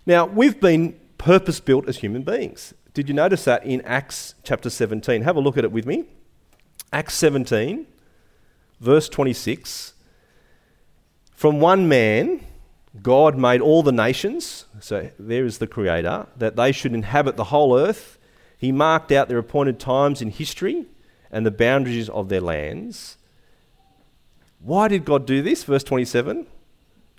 Now, 0.06 0.26
we've 0.26 0.60
been 0.60 0.98
purpose 1.24 1.58
built 1.58 1.88
as 1.88 1.96
human 1.96 2.22
beings. 2.22 2.74
Did 2.92 3.08
you 3.08 3.14
notice 3.14 3.44
that 3.44 3.64
in 3.64 3.80
Acts 3.86 4.34
chapter 4.42 4.68
17? 4.68 5.22
Have 5.22 5.36
a 5.36 5.40
look 5.40 5.56
at 5.56 5.64
it 5.64 5.72
with 5.72 5.86
me. 5.86 6.04
Acts 6.92 7.14
17, 7.14 7.86
verse 8.78 9.08
26. 9.08 9.94
From 11.32 11.60
one 11.60 11.88
man, 11.88 12.46
God 13.00 13.38
made 13.38 13.62
all 13.62 13.82
the 13.82 13.90
nations, 13.90 14.66
so 14.80 15.08
there 15.18 15.46
is 15.46 15.56
the 15.58 15.66
Creator, 15.66 16.26
that 16.36 16.56
they 16.56 16.72
should 16.72 16.92
inhabit 16.92 17.36
the 17.36 17.44
whole 17.44 17.74
earth. 17.74 18.18
He 18.58 18.70
marked 18.70 19.10
out 19.10 19.30
their 19.30 19.38
appointed 19.38 19.80
times 19.80 20.20
in 20.20 20.28
history 20.28 20.84
and 21.30 21.46
the 21.46 21.50
boundaries 21.50 22.10
of 22.10 22.28
their 22.28 22.42
lands. 22.42 23.16
Why 24.58 24.88
did 24.88 25.06
God 25.06 25.24
do 25.24 25.40
this? 25.40 25.64
Verse 25.64 25.84
27 25.84 26.46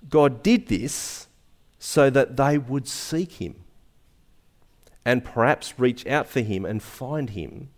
God 0.08 0.44
did 0.44 0.68
this 0.68 1.26
so 1.80 2.08
that 2.08 2.36
they 2.36 2.56
would 2.56 2.86
seek 2.86 3.32
Him 3.32 3.64
and 5.06 5.24
perhaps 5.24 5.78
reach 5.78 6.04
out 6.08 6.26
for 6.26 6.40
Him 6.40 6.64
and 6.64 6.82
find 6.82 7.30
Him, 7.30 7.70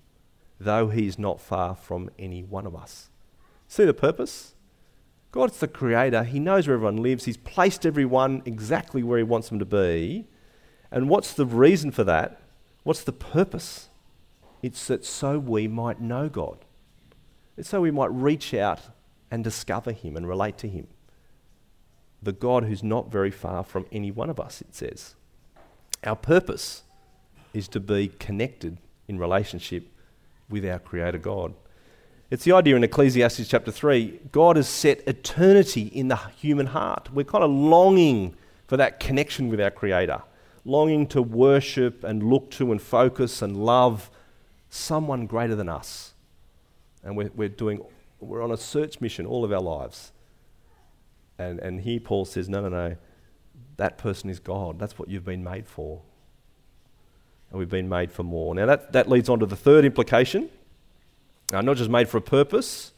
though 0.58 0.88
He 0.88 1.06
is 1.06 1.18
not 1.18 1.42
far 1.42 1.76
from 1.76 2.08
any 2.18 2.42
one 2.42 2.66
of 2.66 2.74
us. 2.74 3.10
See 3.68 3.84
the 3.84 3.92
purpose? 3.92 4.54
God's 5.30 5.58
the 5.58 5.68
creator. 5.68 6.24
He 6.24 6.40
knows 6.40 6.66
where 6.66 6.74
everyone 6.74 7.02
lives. 7.02 7.26
He's 7.26 7.36
placed 7.36 7.84
everyone 7.84 8.40
exactly 8.46 9.02
where 9.02 9.18
He 9.18 9.24
wants 9.24 9.50
them 9.50 9.58
to 9.58 9.66
be. 9.66 10.26
And 10.90 11.10
what's 11.10 11.34
the 11.34 11.44
reason 11.44 11.90
for 11.90 12.02
that? 12.04 12.40
What's 12.82 13.04
the 13.04 13.12
purpose? 13.12 13.90
It's 14.62 14.86
that 14.86 15.04
so 15.04 15.38
we 15.38 15.68
might 15.68 16.00
know 16.00 16.30
God. 16.30 16.64
It's 17.58 17.68
so 17.68 17.82
we 17.82 17.90
might 17.90 18.10
reach 18.10 18.54
out 18.54 18.80
and 19.30 19.44
discover 19.44 19.92
Him 19.92 20.16
and 20.16 20.26
relate 20.26 20.56
to 20.58 20.68
Him. 20.68 20.86
The 22.22 22.32
God 22.32 22.64
who's 22.64 22.82
not 22.82 23.12
very 23.12 23.30
far 23.30 23.64
from 23.64 23.84
any 23.92 24.10
one 24.10 24.30
of 24.30 24.40
us, 24.40 24.62
it 24.62 24.74
says. 24.74 25.14
Our 26.02 26.16
purpose 26.16 26.84
is 27.52 27.68
to 27.68 27.80
be 27.80 28.08
connected 28.18 28.78
in 29.08 29.18
relationship 29.18 29.88
with 30.48 30.64
our 30.64 30.78
Creator 30.78 31.18
God. 31.18 31.54
It's 32.30 32.44
the 32.44 32.52
idea 32.52 32.76
in 32.76 32.84
Ecclesiastes 32.84 33.48
chapter 33.48 33.70
3 33.70 34.20
God 34.32 34.56
has 34.56 34.68
set 34.68 35.06
eternity 35.06 35.82
in 35.82 36.08
the 36.08 36.16
human 36.16 36.66
heart. 36.66 37.08
We're 37.12 37.24
kind 37.24 37.44
of 37.44 37.50
longing 37.50 38.34
for 38.66 38.76
that 38.76 39.00
connection 39.00 39.48
with 39.48 39.60
our 39.60 39.70
Creator 39.70 40.22
longing 40.68 41.06
to 41.06 41.22
worship 41.22 42.04
and 42.04 42.22
look 42.22 42.50
to 42.50 42.70
and 42.70 42.80
focus 42.80 43.42
and 43.42 43.56
love 43.56 44.10
someone 44.68 45.26
greater 45.26 45.54
than 45.54 45.68
us. 45.68 46.12
And 47.02 47.16
we're, 47.16 47.30
we're 47.34 47.48
doing, 47.48 47.82
we're 48.20 48.42
on 48.42 48.52
a 48.52 48.56
search 48.56 49.00
mission 49.00 49.24
all 49.24 49.44
of 49.44 49.52
our 49.52 49.62
lives. 49.62 50.12
And, 51.38 51.58
and 51.60 51.80
here 51.80 52.00
Paul 52.00 52.26
says, 52.26 52.48
no, 52.48 52.60
no, 52.60 52.68
no, 52.68 52.96
that 53.78 53.96
person 53.96 54.28
is 54.28 54.40
God. 54.40 54.78
That's 54.78 54.98
what 54.98 55.08
you've 55.08 55.24
been 55.24 55.42
made 55.42 55.66
for. 55.66 56.02
And 57.50 57.58
we've 57.58 57.68
been 57.68 57.88
made 57.88 58.12
for 58.12 58.22
more. 58.22 58.54
Now, 58.54 58.66
that, 58.66 58.92
that 58.92 59.08
leads 59.08 59.28
on 59.28 59.40
to 59.40 59.46
the 59.46 59.56
third 59.56 59.84
implication. 59.84 60.50
Uh, 61.52 61.62
not 61.62 61.76
just 61.76 61.88
made 61.88 62.08
for 62.08 62.18
a 62.18 62.22
purpose, 62.22 62.92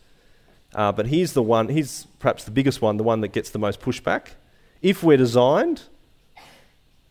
uh, 0.75 0.91
but 0.91 1.07
here's 1.07 1.35
the 1.35 1.43
one, 1.43 1.69
here's 1.69 2.07
perhaps 2.19 2.45
the 2.45 2.51
biggest 2.51 2.83
one, 2.83 2.97
the 2.97 3.05
one 3.05 3.21
that 3.21 3.29
gets 3.29 3.51
the 3.51 3.59
most 3.59 3.81
pushback. 3.81 4.31
If 4.83 5.03
we're 5.03 5.17
designed, 5.17 5.83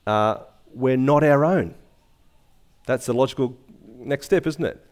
uh, 0.05 0.39
we're 0.73 0.97
not 0.97 1.23
our 1.23 1.45
own. 1.45 1.75
That's 2.85 3.05
the 3.05 3.13
logical 3.13 3.57
next 3.97 4.25
step, 4.25 4.47
isn't 4.47 4.63
it? 4.63 4.85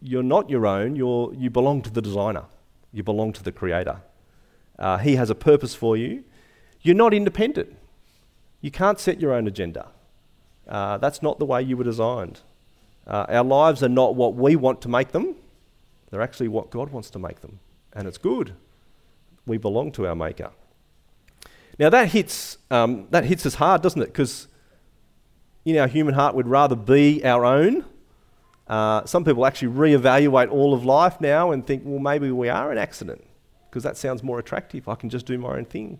You're 0.00 0.22
not 0.22 0.50
your 0.50 0.66
own, 0.66 0.96
you're, 0.96 1.32
you 1.34 1.48
belong 1.48 1.82
to 1.82 1.90
the 1.90 2.02
designer, 2.02 2.44
you 2.92 3.02
belong 3.02 3.32
to 3.34 3.42
the 3.42 3.52
creator. 3.52 4.02
Uh, 4.78 4.98
he 4.98 5.16
has 5.16 5.30
a 5.30 5.34
purpose 5.34 5.74
for 5.74 5.96
you. 5.96 6.24
You're 6.80 6.96
not 6.96 7.14
independent. 7.14 7.76
You 8.60 8.70
can't 8.70 8.98
set 8.98 9.20
your 9.20 9.32
own 9.32 9.46
agenda. 9.46 9.88
Uh, 10.72 10.96
that's 10.96 11.20
not 11.20 11.38
the 11.38 11.44
way 11.44 11.60
you 11.62 11.76
were 11.76 11.84
designed. 11.84 12.40
Uh, 13.06 13.26
our 13.28 13.44
lives 13.44 13.82
are 13.82 13.90
not 13.90 14.14
what 14.14 14.34
we 14.34 14.56
want 14.56 14.80
to 14.80 14.88
make 14.88 15.12
them, 15.12 15.36
they're 16.10 16.22
actually 16.22 16.48
what 16.48 16.70
God 16.70 16.90
wants 16.90 17.10
to 17.10 17.18
make 17.18 17.42
them. 17.42 17.60
And 17.92 18.08
it's 18.08 18.18
good. 18.18 18.54
We 19.46 19.58
belong 19.58 19.92
to 19.92 20.06
our 20.06 20.16
Maker. 20.16 20.50
Now, 21.78 21.90
that 21.90 22.08
hits, 22.08 22.56
um, 22.70 23.06
that 23.10 23.24
hits 23.24 23.44
us 23.44 23.54
hard, 23.54 23.82
doesn't 23.82 24.00
it? 24.00 24.06
Because 24.06 24.48
in 25.64 25.76
our 25.76 25.88
human 25.88 26.14
heart, 26.14 26.34
we'd 26.34 26.46
rather 26.46 26.76
be 26.76 27.22
our 27.24 27.44
own. 27.44 27.84
Uh, 28.66 29.04
some 29.04 29.24
people 29.24 29.44
actually 29.44 29.68
re-evaluate 29.68 30.48
all 30.48 30.72
of 30.72 30.84
life 30.84 31.20
now 31.20 31.50
and 31.50 31.66
think, 31.66 31.82
well, 31.84 31.98
maybe 31.98 32.30
we 32.30 32.48
are 32.48 32.72
an 32.72 32.78
accident 32.78 33.22
because 33.68 33.82
that 33.82 33.96
sounds 33.98 34.22
more 34.22 34.38
attractive. 34.38 34.88
I 34.88 34.94
can 34.94 35.10
just 35.10 35.26
do 35.26 35.36
my 35.36 35.56
own 35.56 35.66
thing. 35.66 35.98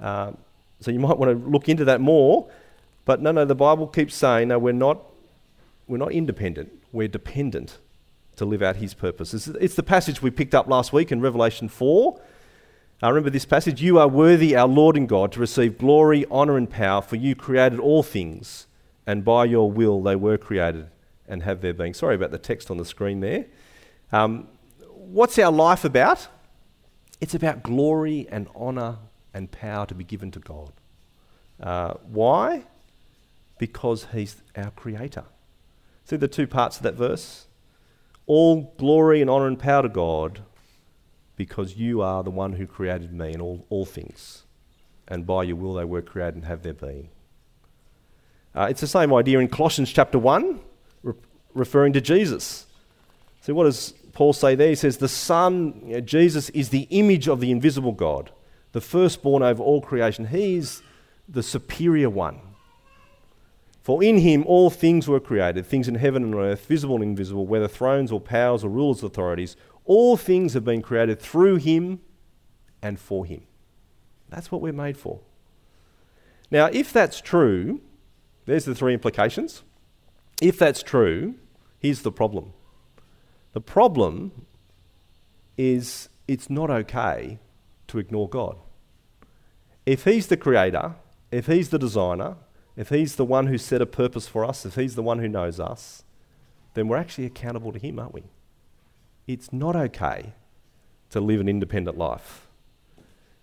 Uh, 0.00 0.32
so 0.80 0.90
you 0.90 0.98
might 0.98 1.16
want 1.16 1.30
to 1.32 1.48
look 1.48 1.68
into 1.68 1.84
that 1.86 2.00
more. 2.00 2.50
But 3.04 3.20
no, 3.20 3.32
no, 3.32 3.44
the 3.44 3.54
Bible 3.54 3.86
keeps 3.86 4.14
saying, 4.14 4.48
no, 4.48 4.58
we're 4.58 4.72
not, 4.72 5.02
we're 5.86 5.98
not 5.98 6.12
independent. 6.12 6.72
We're 6.92 7.08
dependent 7.08 7.78
to 8.36 8.44
live 8.44 8.62
out 8.62 8.76
His 8.76 8.94
purpose. 8.94 9.34
It's, 9.34 9.74
the 9.74 9.82
passage 9.82 10.22
we 10.22 10.30
picked 10.30 10.54
up 10.54 10.68
last 10.68 10.92
week 10.92 11.12
in 11.12 11.20
Revelation 11.20 11.68
4. 11.68 12.20
I 13.02 13.08
remember 13.08 13.30
this 13.30 13.44
passage 13.44 13.82
You 13.82 13.98
are 13.98 14.08
worthy, 14.08 14.56
our 14.56 14.68
Lord 14.68 14.96
and 14.96 15.08
God, 15.08 15.32
to 15.32 15.40
receive 15.40 15.78
glory, 15.78 16.24
honour, 16.26 16.56
and 16.56 16.70
power, 16.70 17.02
for 17.02 17.16
you 17.16 17.34
created 17.34 17.78
all 17.78 18.02
things, 18.02 18.66
and 19.06 19.24
by 19.24 19.44
your 19.44 19.70
will 19.70 20.02
they 20.02 20.16
were 20.16 20.38
created 20.38 20.88
and 21.28 21.42
have 21.42 21.60
their 21.60 21.74
being. 21.74 21.94
Sorry 21.94 22.14
about 22.14 22.30
the 22.30 22.38
text 22.38 22.70
on 22.70 22.76
the 22.76 22.84
screen 22.84 23.20
there. 23.20 23.46
Um, 24.12 24.48
what's 24.90 25.38
our 25.38 25.52
life 25.52 25.84
about? 25.84 26.28
It's 27.20 27.34
about 27.34 27.62
glory 27.62 28.26
and 28.30 28.48
honour 28.54 28.98
and 29.32 29.50
power 29.50 29.86
to 29.86 29.94
be 29.94 30.04
given 30.04 30.30
to 30.32 30.38
God. 30.38 30.72
Uh, 31.60 31.94
why? 32.04 32.64
Because 33.64 34.08
He's 34.12 34.42
our 34.54 34.70
Creator. 34.72 35.24
See 36.04 36.16
the 36.16 36.28
two 36.28 36.46
parts 36.46 36.76
of 36.76 36.82
that 36.82 36.96
verse? 36.96 37.46
All 38.26 38.74
glory 38.76 39.22
and 39.22 39.30
honour 39.30 39.46
and 39.46 39.58
power 39.58 39.80
to 39.80 39.88
God 39.88 40.42
because 41.36 41.76
you 41.76 42.02
are 42.02 42.22
the 42.22 42.30
one 42.30 42.52
who 42.52 42.66
created 42.66 43.14
me 43.14 43.32
and 43.32 43.40
all, 43.40 43.64
all 43.70 43.86
things. 43.86 44.42
And 45.08 45.26
by 45.26 45.44
your 45.44 45.56
will 45.56 45.72
they 45.72 45.86
were 45.86 46.02
created 46.02 46.34
and 46.34 46.44
have 46.44 46.62
their 46.62 46.74
being. 46.74 47.08
Uh, 48.54 48.66
it's 48.68 48.82
the 48.82 48.86
same 48.86 49.14
idea 49.14 49.38
in 49.38 49.48
Colossians 49.48 49.90
chapter 49.90 50.18
1, 50.18 50.60
re- 51.02 51.14
referring 51.54 51.94
to 51.94 52.02
Jesus. 52.02 52.66
So, 53.40 53.54
what 53.54 53.64
does 53.64 53.94
Paul 54.12 54.34
say 54.34 54.54
there? 54.54 54.68
He 54.68 54.74
says, 54.74 54.98
The 54.98 55.08
Son, 55.08 55.80
you 55.86 55.94
know, 55.94 56.00
Jesus, 56.00 56.50
is 56.50 56.68
the 56.68 56.86
image 56.90 57.28
of 57.28 57.40
the 57.40 57.50
invisible 57.50 57.92
God, 57.92 58.30
the 58.72 58.82
firstborn 58.82 59.42
over 59.42 59.62
all 59.62 59.80
creation. 59.80 60.26
He's 60.26 60.82
the 61.26 61.42
superior 61.42 62.10
one. 62.10 62.40
For 63.84 64.02
in 64.02 64.16
him 64.16 64.44
all 64.46 64.70
things 64.70 65.08
were 65.08 65.20
created, 65.20 65.66
things 65.66 65.88
in 65.88 65.96
heaven 65.96 66.24
and 66.24 66.34
on 66.34 66.40
earth, 66.40 66.64
visible 66.64 66.94
and 66.94 67.04
invisible, 67.04 67.46
whether 67.46 67.68
thrones 67.68 68.10
or 68.10 68.18
powers 68.18 68.64
or 68.64 68.70
rulers 68.70 69.02
or 69.02 69.08
authorities. 69.08 69.58
All 69.84 70.16
things 70.16 70.54
have 70.54 70.64
been 70.64 70.80
created 70.80 71.20
through 71.20 71.56
him 71.56 72.00
and 72.80 72.98
for 72.98 73.26
him. 73.26 73.42
That's 74.30 74.50
what 74.50 74.62
we're 74.62 74.72
made 74.72 74.96
for. 74.96 75.20
Now, 76.50 76.70
if 76.72 76.94
that's 76.94 77.20
true, 77.20 77.82
there's 78.46 78.64
the 78.64 78.74
three 78.74 78.94
implications. 78.94 79.62
If 80.40 80.58
that's 80.58 80.82
true, 80.82 81.34
here's 81.78 82.00
the 82.00 82.10
problem. 82.10 82.54
The 83.52 83.60
problem 83.60 84.46
is 85.58 86.08
it's 86.26 86.48
not 86.48 86.70
okay 86.70 87.38
to 87.88 87.98
ignore 87.98 88.30
God. 88.30 88.56
If 89.84 90.04
He's 90.04 90.28
the 90.28 90.38
creator, 90.38 90.94
if 91.30 91.48
He's 91.48 91.68
the 91.68 91.78
designer, 91.78 92.36
if 92.76 92.88
He's 92.88 93.16
the 93.16 93.24
one 93.24 93.46
who 93.46 93.58
set 93.58 93.80
a 93.80 93.86
purpose 93.86 94.26
for 94.26 94.44
us, 94.44 94.64
if 94.66 94.74
He's 94.74 94.94
the 94.94 95.02
one 95.02 95.18
who 95.18 95.28
knows 95.28 95.60
us, 95.60 96.02
then 96.74 96.88
we're 96.88 96.96
actually 96.96 97.26
accountable 97.26 97.72
to 97.72 97.78
Him, 97.78 97.98
aren't 97.98 98.14
we? 98.14 98.24
it's 99.26 99.52
not 99.52 99.74
okay 99.74 100.32
to 101.10 101.20
live 101.20 101.40
an 101.40 101.48
independent 101.48 101.96
life. 101.96 102.46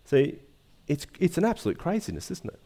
See, 0.06 0.39
it's, 0.88 1.08
it's 1.20 1.38
an 1.38 1.46
absolute 1.46 1.78
craziness, 1.78 2.30
isn't 2.32 2.54
it? 2.54 2.60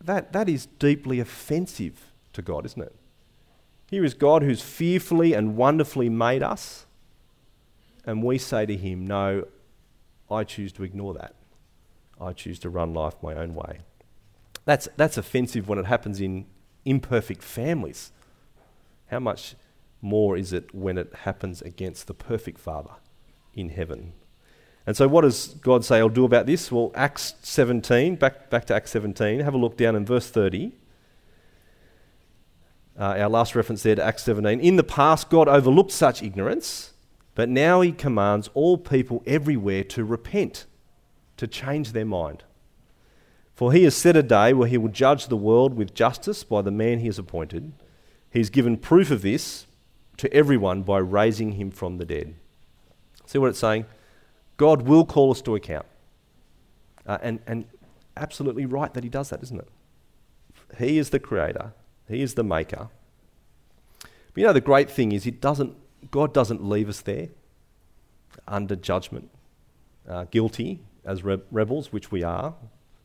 That, 0.00 0.32
that 0.32 0.48
is 0.48 0.66
deeply 0.66 1.20
offensive 1.20 2.12
to 2.32 2.42
God, 2.42 2.64
isn't 2.66 2.82
it? 2.82 2.94
Here 3.90 4.04
is 4.04 4.14
God 4.14 4.42
who's 4.42 4.62
fearfully 4.62 5.32
and 5.32 5.56
wonderfully 5.56 6.08
made 6.08 6.42
us, 6.42 6.86
and 8.04 8.22
we 8.22 8.38
say 8.38 8.66
to 8.66 8.76
him, 8.76 9.06
No, 9.06 9.46
I 10.30 10.44
choose 10.44 10.72
to 10.74 10.84
ignore 10.84 11.14
that. 11.14 11.34
I 12.20 12.32
choose 12.32 12.58
to 12.60 12.70
run 12.70 12.94
life 12.94 13.14
my 13.22 13.34
own 13.34 13.54
way. 13.54 13.80
That's, 14.68 14.86
that's 14.98 15.16
offensive 15.16 15.66
when 15.66 15.78
it 15.78 15.86
happens 15.86 16.20
in 16.20 16.44
imperfect 16.84 17.42
families. 17.42 18.12
How 19.06 19.18
much 19.18 19.54
more 20.02 20.36
is 20.36 20.52
it 20.52 20.74
when 20.74 20.98
it 20.98 21.10
happens 21.24 21.62
against 21.62 22.06
the 22.06 22.12
perfect 22.12 22.58
Father 22.58 22.90
in 23.54 23.70
heaven. 23.70 24.12
And 24.86 24.94
so, 24.94 25.08
what 25.08 25.22
does 25.22 25.54
God 25.62 25.86
say 25.86 26.00
I'll 26.00 26.10
do 26.10 26.26
about 26.26 26.44
this? 26.44 26.70
Well, 26.70 26.92
Acts 26.94 27.32
17, 27.40 28.16
back, 28.16 28.50
back 28.50 28.66
to 28.66 28.74
Acts 28.74 28.90
17, 28.90 29.40
have 29.40 29.54
a 29.54 29.56
look 29.56 29.78
down 29.78 29.96
in 29.96 30.04
verse 30.04 30.28
30. 30.28 30.72
Uh, 32.98 33.02
our 33.04 33.30
last 33.30 33.54
reference 33.54 33.82
there 33.82 33.94
to 33.94 34.04
Acts 34.04 34.24
17. 34.24 34.60
In 34.60 34.76
the 34.76 34.84
past, 34.84 35.30
God 35.30 35.48
overlooked 35.48 35.92
such 35.92 36.22
ignorance, 36.22 36.92
but 37.34 37.48
now 37.48 37.80
He 37.80 37.90
commands 37.90 38.50
all 38.52 38.76
people 38.76 39.22
everywhere 39.26 39.82
to 39.84 40.04
repent, 40.04 40.66
to 41.38 41.46
change 41.46 41.92
their 41.92 42.04
mind. 42.04 42.44
For 43.58 43.72
He 43.72 43.82
has 43.82 43.96
set 43.96 44.16
a 44.16 44.22
day 44.22 44.52
where 44.52 44.68
He 44.68 44.78
will 44.78 44.88
judge 44.88 45.26
the 45.26 45.36
world 45.36 45.74
with 45.74 45.92
justice 45.92 46.44
by 46.44 46.62
the 46.62 46.70
man 46.70 47.00
He 47.00 47.06
has 47.06 47.18
appointed. 47.18 47.72
He's 48.30 48.50
given 48.50 48.76
proof 48.76 49.10
of 49.10 49.22
this 49.22 49.66
to 50.18 50.32
everyone 50.32 50.84
by 50.84 50.98
raising 50.98 51.54
him 51.54 51.72
from 51.72 51.98
the 51.98 52.04
dead. 52.04 52.36
See 53.26 53.36
what 53.36 53.48
it's 53.48 53.58
saying? 53.58 53.86
God 54.58 54.82
will 54.82 55.04
call 55.04 55.32
us 55.32 55.42
to 55.42 55.56
account. 55.56 55.86
Uh, 57.04 57.18
and, 57.20 57.40
and 57.48 57.64
absolutely 58.16 58.64
right 58.64 58.94
that 58.94 59.02
he 59.02 59.10
does 59.10 59.30
that, 59.30 59.42
isn't 59.42 59.58
it? 59.58 59.68
He 60.78 60.96
is 60.96 61.10
the 61.10 61.18
creator, 61.18 61.72
he 62.06 62.22
is 62.22 62.34
the 62.34 62.44
maker. 62.44 62.90
But 64.00 64.36
you 64.40 64.44
know, 64.44 64.52
the 64.52 64.60
great 64.60 64.88
thing 64.88 65.10
is, 65.10 65.26
it 65.26 65.40
doesn't, 65.40 65.74
God 66.12 66.32
doesn't 66.32 66.64
leave 66.64 66.88
us 66.88 67.00
there 67.00 67.30
under 68.46 68.76
judgment, 68.76 69.30
uh, 70.08 70.26
guilty 70.30 70.78
as 71.04 71.24
re- 71.24 71.42
rebels, 71.50 71.92
which 71.92 72.12
we 72.12 72.22
are. 72.22 72.54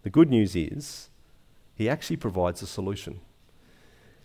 The 0.03 0.09
good 0.09 0.29
news 0.29 0.55
is, 0.55 1.09
he 1.75 1.89
actually 1.89 2.17
provides 2.17 2.61
a 2.61 2.67
solution. 2.67 3.19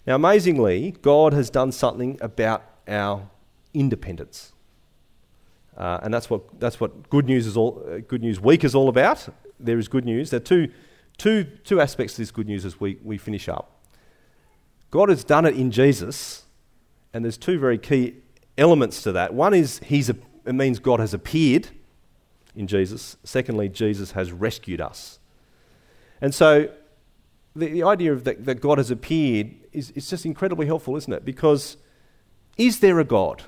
Now, 0.06 0.16
amazingly, 0.16 0.96
God 1.02 1.32
has 1.32 1.50
done 1.50 1.72
something 1.72 2.18
about 2.20 2.62
our 2.86 3.28
independence. 3.72 4.52
Uh, 5.76 6.00
and 6.02 6.12
that's 6.12 6.28
what, 6.28 6.58
that's 6.58 6.80
what 6.80 7.08
good, 7.08 7.26
news 7.26 7.46
is 7.46 7.56
all, 7.56 7.84
uh, 7.88 7.98
good 7.98 8.20
News 8.20 8.40
Week 8.40 8.64
is 8.64 8.74
all 8.74 8.88
about. 8.88 9.28
There 9.60 9.78
is 9.78 9.86
good 9.86 10.04
news. 10.04 10.30
There 10.30 10.38
are 10.38 10.40
two, 10.40 10.72
two, 11.18 11.44
two 11.44 11.80
aspects 11.80 12.14
to 12.14 12.22
this 12.22 12.32
good 12.32 12.48
news 12.48 12.64
as 12.64 12.80
we, 12.80 12.98
we 13.04 13.16
finish 13.16 13.48
up. 13.48 13.70
God 14.90 15.08
has 15.08 15.22
done 15.22 15.44
it 15.44 15.54
in 15.54 15.70
Jesus, 15.70 16.44
and 17.12 17.24
there's 17.24 17.36
two 17.36 17.58
very 17.58 17.78
key 17.78 18.16
elements 18.56 19.02
to 19.02 19.12
that. 19.12 19.34
One 19.34 19.54
is 19.54 19.78
he's 19.84 20.10
a, 20.10 20.16
it 20.44 20.54
means 20.54 20.78
God 20.78 20.98
has 20.98 21.14
appeared 21.14 21.68
in 22.56 22.66
Jesus. 22.66 23.16
Secondly, 23.22 23.68
Jesus 23.68 24.12
has 24.12 24.32
rescued 24.32 24.80
us. 24.80 25.17
And 26.20 26.34
so 26.34 26.68
the, 27.54 27.66
the 27.66 27.82
idea 27.82 28.12
of 28.12 28.24
that, 28.24 28.44
that 28.44 28.60
God 28.60 28.78
has 28.78 28.90
appeared 28.90 29.54
is, 29.72 29.90
is 29.92 30.08
just 30.08 30.24
incredibly 30.24 30.66
helpful, 30.66 30.96
isn't 30.96 31.12
it? 31.12 31.24
Because 31.24 31.76
is 32.56 32.80
there 32.80 32.98
a 32.98 33.04
God? 33.04 33.44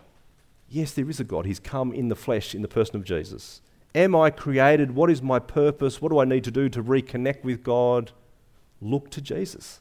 Yes, 0.69 0.93
there 0.93 1.11
is 1.11 1.19
a 1.19 1.25
God. 1.25 1.47
He's 1.47 1.59
come 1.59 1.93
in 1.93 2.09
the 2.09 2.17
flesh 2.17 2.55
in 2.55 2.63
the 2.63 2.69
person 2.69 2.97
of 2.97 3.05
Jesus. 3.05 3.61
Am 3.95 4.15
I 4.15 4.31
created? 4.31 4.93
What 4.93 5.11
is 5.11 5.21
my 5.21 5.41
purpose? 5.41 6.01
What 6.01 6.13
do 6.13 6.21
I 6.21 6.25
need 6.25 6.45
to 6.45 6.51
do 6.53 6.69
to 6.69 6.83
reconnect 6.83 7.43
with 7.43 7.65
God? 7.65 8.13
Look 8.81 9.11
to 9.11 9.21
Jesus. 9.21 9.81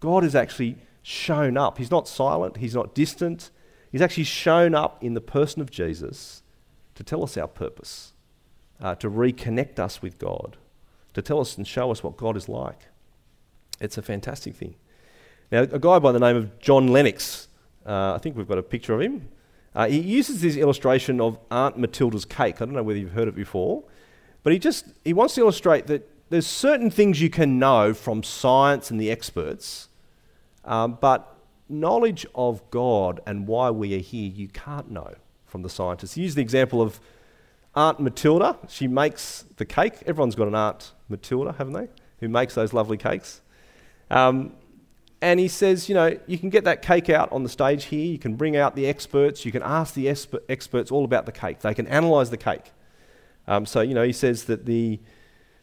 God 0.00 0.24
has 0.24 0.34
actually 0.34 0.76
shown 1.02 1.56
up. 1.56 1.78
He's 1.78 1.90
not 1.90 2.08
silent, 2.08 2.56
He's 2.56 2.74
not 2.74 2.94
distant. 2.94 3.50
He's 3.92 4.02
actually 4.02 4.24
shown 4.24 4.74
up 4.74 5.02
in 5.04 5.14
the 5.14 5.20
person 5.20 5.60
of 5.60 5.70
Jesus 5.70 6.42
to 6.94 7.04
tell 7.04 7.22
us 7.22 7.36
our 7.36 7.46
purpose, 7.46 8.14
uh, 8.80 8.94
to 8.96 9.10
reconnect 9.10 9.78
us 9.78 10.00
with 10.00 10.18
God, 10.18 10.56
to 11.14 11.22
tell 11.22 11.40
us 11.40 11.56
and 11.56 11.66
show 11.66 11.90
us 11.90 12.02
what 12.02 12.16
God 12.16 12.36
is 12.36 12.48
like. 12.48 12.88
It's 13.80 13.98
a 13.98 14.02
fantastic 14.02 14.54
thing. 14.54 14.74
Now, 15.50 15.62
a 15.62 15.78
guy 15.78 15.98
by 15.98 16.12
the 16.12 16.20
name 16.20 16.36
of 16.36 16.58
John 16.58 16.88
Lennox 16.88 17.48
uh, 17.86 18.14
I 18.14 18.18
think 18.18 18.36
we've 18.36 18.48
got 18.48 18.58
a 18.58 18.62
picture 18.62 18.94
of 18.94 19.00
him. 19.00 19.28
Uh, 19.74 19.88
he 19.88 19.98
uses 19.98 20.40
this 20.40 20.56
illustration 20.56 21.20
of 21.20 21.38
Aunt 21.50 21.78
Matilda's 21.78 22.24
cake. 22.24 22.56
I 22.60 22.64
don't 22.64 22.74
know 22.74 22.82
whether 22.82 22.98
you've 22.98 23.12
heard 23.12 23.28
it 23.28 23.34
before, 23.34 23.84
but 24.42 24.52
he 24.52 24.58
just 24.58 24.86
he 25.04 25.12
wants 25.12 25.34
to 25.34 25.40
illustrate 25.40 25.86
that 25.86 26.08
there's 26.30 26.46
certain 26.46 26.90
things 26.90 27.20
you 27.20 27.30
can 27.30 27.58
know 27.58 27.94
from 27.94 28.22
science 28.22 28.90
and 28.90 29.00
the 29.00 29.10
experts, 29.10 29.88
um, 30.64 30.98
but 31.00 31.36
knowledge 31.68 32.26
of 32.34 32.70
God 32.70 33.20
and 33.26 33.46
why 33.46 33.70
we 33.70 33.94
are 33.94 34.00
here 34.00 34.30
you 34.30 34.48
can't 34.48 34.90
know 34.90 35.14
from 35.46 35.62
the 35.62 35.70
scientists. 35.70 36.14
He 36.14 36.22
used 36.22 36.36
the 36.36 36.42
example 36.42 36.82
of 36.82 37.00
Aunt 37.74 37.98
Matilda, 37.98 38.58
she 38.68 38.86
makes 38.86 39.46
the 39.56 39.64
cake. 39.64 39.94
Everyone's 40.04 40.34
got 40.34 40.48
an 40.48 40.54
Aunt 40.54 40.92
Matilda, 41.12 41.52
haven't 41.52 41.74
they? 41.74 41.88
Who 42.20 42.28
makes 42.28 42.54
those 42.54 42.72
lovely 42.72 42.96
cakes. 42.96 43.40
Um, 44.10 44.54
and 45.20 45.38
he 45.38 45.46
says, 45.46 45.88
you 45.88 45.94
know, 45.94 46.18
you 46.26 46.36
can 46.36 46.50
get 46.50 46.64
that 46.64 46.82
cake 46.82 47.08
out 47.08 47.30
on 47.30 47.44
the 47.44 47.48
stage 47.48 47.84
here. 47.84 48.04
You 48.04 48.18
can 48.18 48.34
bring 48.34 48.56
out 48.56 48.74
the 48.74 48.86
experts. 48.86 49.44
You 49.44 49.52
can 49.52 49.62
ask 49.62 49.94
the 49.94 50.08
experts 50.08 50.90
all 50.90 51.04
about 51.04 51.26
the 51.26 51.32
cake. 51.32 51.60
They 51.60 51.74
can 51.74 51.86
analyse 51.86 52.30
the 52.30 52.36
cake. 52.36 52.72
Um, 53.46 53.64
so, 53.64 53.82
you 53.82 53.94
know, 53.94 54.02
he 54.02 54.12
says 54.12 54.44
that 54.44 54.66
the, 54.66 54.98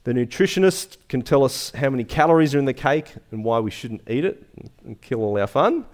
the 0.06 0.14
nutritionist 0.14 0.98
can 1.10 1.22
tell 1.22 1.44
us 1.44 1.72
how 1.72 1.90
many 1.90 2.06
calories 2.06 2.56
are 2.56 2.60
in 2.60 2.66
the 2.66 2.74
cake 2.74 3.14
and 3.32 3.44
why 3.44 3.60
we 3.60 3.70
shouldn't 3.70 4.10
eat 4.10 4.24
it 4.24 4.48
and 4.86 5.02
kill 5.02 5.22
all 5.22 5.38
our 5.38 5.48
fun. 5.48 5.86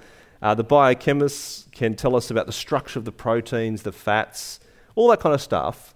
Uh, 0.43 0.53
the 0.53 0.63
biochemists 0.63 1.71
can 1.71 1.95
tell 1.95 2.15
us 2.15 2.29
about 2.29 2.45
the 2.45 2.53
structure 2.53 2.99
of 2.99 3.05
the 3.05 3.11
proteins, 3.11 3.81
the 3.81 3.91
fats, 3.91 4.59
all 4.93 5.07
that 5.07 5.19
kind 5.19 5.33
of 5.33 5.41
stuff. 5.41 5.94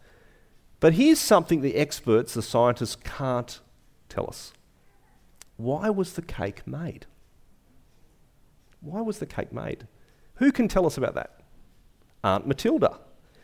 But 0.80 0.94
here's 0.94 1.20
something 1.20 1.62
the 1.62 1.76
experts, 1.76 2.34
the 2.34 2.42
scientists, 2.42 2.96
can't 2.96 3.60
tell 4.08 4.28
us. 4.28 4.54
Why 5.58 5.90
was 5.90 6.14
the 6.14 6.22
cake 6.22 6.66
made? 6.66 7.06
Why 8.82 9.02
was 9.02 9.20
the 9.20 9.26
cake 9.26 9.52
made? 9.52 9.88
Who 10.36 10.52
can 10.52 10.70
tell 10.70 10.86
us 10.86 10.98
about 10.98 11.16
that? 11.16 11.42
Aunt 12.24 12.48
Matilda. 12.48 12.98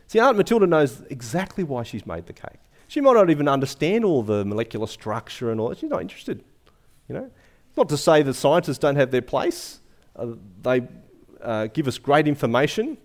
See, 0.07 0.19
Aunt 0.19 0.38
Matilda 0.38 0.65
knows 0.65 1.01
exactly 1.09 1.63
why 1.63 1.83
she's 1.83 2.05
made 2.05 2.25
the 2.25 2.33
cake. 2.33 2.59
She 2.88 3.01
might 3.01 3.13
not 3.13 3.29
even 3.29 3.47
understand 3.47 4.05
all 4.05 4.23
the 4.23 4.45
molecular 4.45 4.88
structure 4.88 5.51
and 5.51 5.59
all 5.59 5.69
that. 5.69 5.79
She's 5.79 5.89
not 5.89 6.01
interested. 6.01 6.43
You 7.09 7.15
know, 7.15 7.31
not 7.75 7.89
to 7.89 7.97
say 7.97 8.21
that 8.21 8.33
scientists 8.36 8.77
don't 8.77 8.95
have 8.95 9.11
their 9.11 9.21
place. 9.21 9.81
Uh, 10.15 10.27
they 10.61 10.88
uh, 11.41 11.67
give 11.67 11.88
us 11.88 11.97
great 11.97 12.27
information 12.27 12.97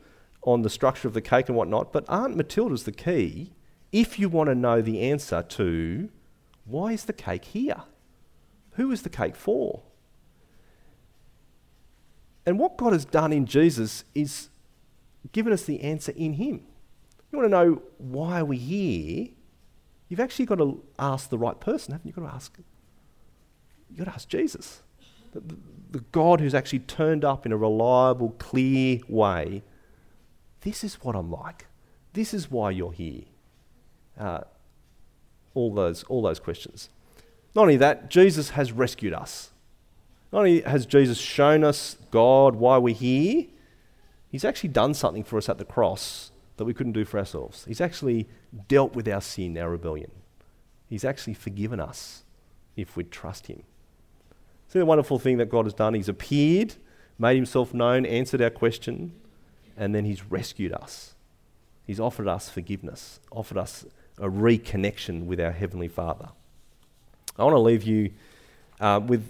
on 0.43 0.62
the 0.62 0.70
structure 0.70 1.09
of 1.09 1.14
the 1.14 1.20
cake 1.20 1.49
and 1.49 1.57
whatnot. 1.57 1.93
But 1.93 2.05
Aunt 2.09 2.37
Matilda's 2.37 2.85
the 2.85 2.93
key 2.93 3.53
if 3.93 4.18
you 4.18 4.28
want 4.28 4.49
to 4.49 4.55
know 4.55 4.80
the 4.80 5.01
answer 5.01 5.43
to 5.43 6.09
why 6.64 6.93
is 6.93 7.05
the 7.05 7.12
cake 7.12 7.47
here? 7.47 7.82
Who 8.72 8.93
is 8.93 9.03
the 9.03 9.11
cake 9.11 9.36
for? 9.36 9.82
And 12.47 12.59
what 12.59 12.76
God 12.76 12.93
has 12.93 13.05
done 13.05 13.32
in 13.32 13.47
Jesus 13.47 14.05
is 14.14 14.49
given 15.32 15.53
us 15.53 15.64
the 15.64 15.80
answer 15.82 16.12
in 16.16 16.34
Him. 16.34 16.62
You 17.30 17.38
want 17.38 17.51
to 17.51 17.51
know 17.51 17.82
why 17.99 18.41
are 18.41 18.45
we 18.45 18.57
here? 18.57 19.28
You've 20.09 20.20
actually 20.20 20.47
got 20.47 20.59
to 20.59 20.82
ask 20.99 21.28
the 21.28 21.38
right 21.38 21.59
person, 21.61 21.93
haven't 21.93 22.07
you? 22.07 22.12
You've 22.16 22.24
got 22.24 22.30
to 22.30 22.34
ask. 22.34 22.59
You've 23.88 23.99
got 23.99 24.05
to 24.07 24.14
ask 24.14 24.28
Jesus, 24.28 24.82
the, 25.32 25.41
the, 25.41 25.57
the 25.91 26.01
God 26.12 26.41
who's 26.41 26.55
actually 26.55 26.80
turned 26.80 27.24
up 27.24 27.47
in 27.47 27.53
a 27.53 27.57
reliable, 27.57 28.30
clear 28.38 29.01
way. 29.09 29.62
This 30.62 30.82
is 30.82 30.97
what 30.97 31.14
I'm 31.14 31.30
like. 31.30 31.66
This 32.12 32.34
is 32.34 32.51
why 32.51 32.70
you're 32.70 32.93
here. 32.93 33.22
Uh, 34.19 34.41
all 35.55 35.75
those, 35.75 36.03
all 36.05 36.23
those 36.23 36.39
questions. 36.39 36.89
Not 37.55 37.63
only 37.63 37.77
that, 37.77 38.11
Jesus 38.11 38.51
has 38.51 38.73
rescued 38.73 39.13
us. 39.13 39.51
Not 40.33 40.41
only 40.41 40.61
has 40.63 40.87
Jesus 40.87 41.19
shown 41.19 41.65
us 41.65 41.97
God, 42.11 42.57
why 42.57 42.79
we're 42.79 42.95
here, 42.95 43.47
He's 44.31 44.45
actually 44.45 44.69
done 44.69 44.95
something 44.95 45.25
for 45.25 45.39
us 45.39 45.49
at 45.49 45.59
the 45.59 45.65
cross 45.65 46.31
that 46.57 46.65
we 46.65 46.73
couldn't 46.73 46.93
do 46.93 47.05
for 47.05 47.19
ourselves. 47.19 47.65
He's 47.65 47.81
actually 47.81 48.29
dealt 48.69 48.95
with 48.95 49.09
our 49.09 49.21
sin, 49.21 49.59
our 49.59 49.71
rebellion. 49.71 50.13
He's 50.89 51.05
actually 51.05 51.35
forgiven 51.35 51.81
us 51.81 52.23
if 52.77 52.97
we 52.97 53.05
trust 53.05 53.49
Him. 53.49 53.65
See 54.69 54.79
the 54.79 54.87
wonderful 54.87 55.19
thing 55.19 55.39
that 55.39 55.51
God 55.51 55.65
has 55.65 55.75
done? 55.75 55.95
He's 55.95 56.09
appeared, 56.09 56.75
made 57.19 57.37
Himself 57.37 57.75
known, 57.75 58.07
answered 58.07 58.41
our 58.41 58.51
question, 58.51 59.13
and 59.77 59.95
then 59.95 60.05
He's 60.05 60.31
rescued 60.31 60.73
us. 60.73 61.15
He's 61.85 61.99
offered 61.99 62.29
us 62.29 62.49
forgiveness, 62.49 63.19
offered 63.33 63.59
us 63.59 63.85
a 64.21 64.29
reconnection 64.29 65.25
with 65.25 65.41
our 65.41 65.53
Heavenly 65.53 65.89
Father. 65.89 66.29
I 67.39 67.45
want 67.45 67.55
to 67.55 67.61
leave 67.61 67.83
you 67.83 68.11
uh, 68.81 69.01
with 69.05 69.25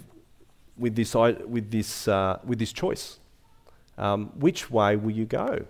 with 0.77 0.95
this, 0.95 1.13
with 1.13 1.71
this, 1.71 2.07
uh, 2.07 2.39
with 2.43 2.59
this 2.59 2.73
choice. 2.73 3.19
Um, 3.97 4.31
which 4.35 4.71
way 4.71 4.95
will 4.95 5.11
you 5.11 5.25
go 5.25 5.65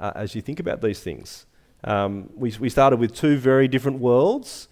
uh, 0.00 0.12
as 0.14 0.34
you 0.34 0.42
think 0.42 0.58
about 0.58 0.82
these 0.82 1.00
things? 1.00 1.46
Um, 1.84 2.30
we, 2.34 2.52
we 2.58 2.68
started 2.68 2.98
with 2.98 3.14
two 3.14 3.36
very 3.38 3.68
different 3.68 4.00
worlds, 4.00 4.68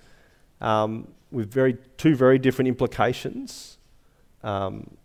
um, 0.60 1.08
with 1.30 1.52
very, 1.52 1.76
two 1.96 2.16
very 2.16 2.38
different 2.38 2.68
implications. 2.68 3.78
Um, 4.42 4.96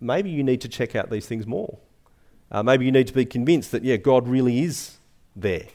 maybe 0.00 0.30
you 0.30 0.44
need 0.44 0.60
to 0.60 0.68
check 0.68 0.94
out 0.94 1.10
these 1.10 1.26
things 1.26 1.46
more. 1.46 1.78
Uh, 2.52 2.62
maybe 2.62 2.84
you 2.84 2.92
need 2.92 3.08
to 3.08 3.14
be 3.14 3.24
convinced 3.24 3.72
that, 3.72 3.82
yeah, 3.82 3.96
God 3.96 4.28
really 4.28 4.60
is 4.62 4.98
there. 5.34 5.66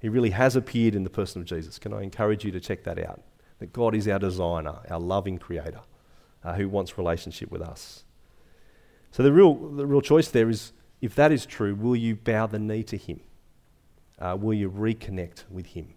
He 0.00 0.08
really 0.08 0.30
has 0.30 0.56
appeared 0.56 0.94
in 0.94 1.04
the 1.04 1.10
person 1.10 1.40
of 1.40 1.46
Jesus. 1.46 1.78
Can 1.78 1.92
I 1.92 2.02
encourage 2.02 2.44
you 2.44 2.50
to 2.52 2.60
check 2.60 2.84
that 2.84 2.98
out? 2.98 3.22
That 3.58 3.72
God 3.72 3.94
is 3.94 4.08
our 4.08 4.18
designer, 4.18 4.78
our 4.88 4.98
loving 5.00 5.38
creator 5.38 5.80
uh, 6.42 6.54
who 6.54 6.68
wants 6.68 6.96
relationship 6.96 7.50
with 7.50 7.60
us. 7.60 8.04
So 9.10 9.22
the 9.22 9.32
real, 9.32 9.54
the 9.54 9.86
real 9.86 10.00
choice 10.00 10.28
there 10.28 10.48
is 10.48 10.72
if 11.00 11.14
that 11.14 11.32
is 11.32 11.46
true, 11.46 11.74
will 11.74 11.96
you 11.96 12.14
bow 12.14 12.46
the 12.46 12.58
knee 12.58 12.82
to 12.84 12.96
Him? 12.96 13.20
Uh, 14.18 14.36
will 14.38 14.54
you 14.54 14.70
reconnect 14.70 15.44
with 15.50 15.66
Him? 15.66 15.94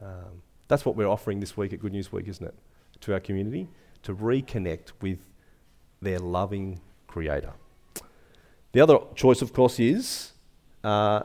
Um, 0.00 0.42
that's 0.68 0.84
what 0.84 0.96
we're 0.96 1.08
offering 1.08 1.40
this 1.40 1.56
week 1.56 1.72
at 1.72 1.80
Good 1.80 1.92
News 1.92 2.12
Week, 2.12 2.28
isn't 2.28 2.46
it? 2.46 2.54
To 3.00 3.12
our 3.12 3.20
community, 3.20 3.68
to 4.04 4.14
reconnect 4.14 4.92
with 5.00 5.18
their 6.00 6.18
loving 6.18 6.80
Creator. 7.08 7.52
The 8.72 8.80
other 8.80 8.98
choice, 9.14 9.42
of 9.42 9.52
course, 9.52 9.78
is 9.78 10.32
uh, 10.82 11.24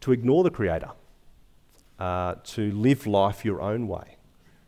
to 0.00 0.12
ignore 0.12 0.42
the 0.42 0.50
Creator, 0.50 0.90
uh, 1.98 2.36
to 2.44 2.70
live 2.72 3.06
life 3.06 3.44
your 3.44 3.60
own 3.60 3.88
way, 3.88 4.16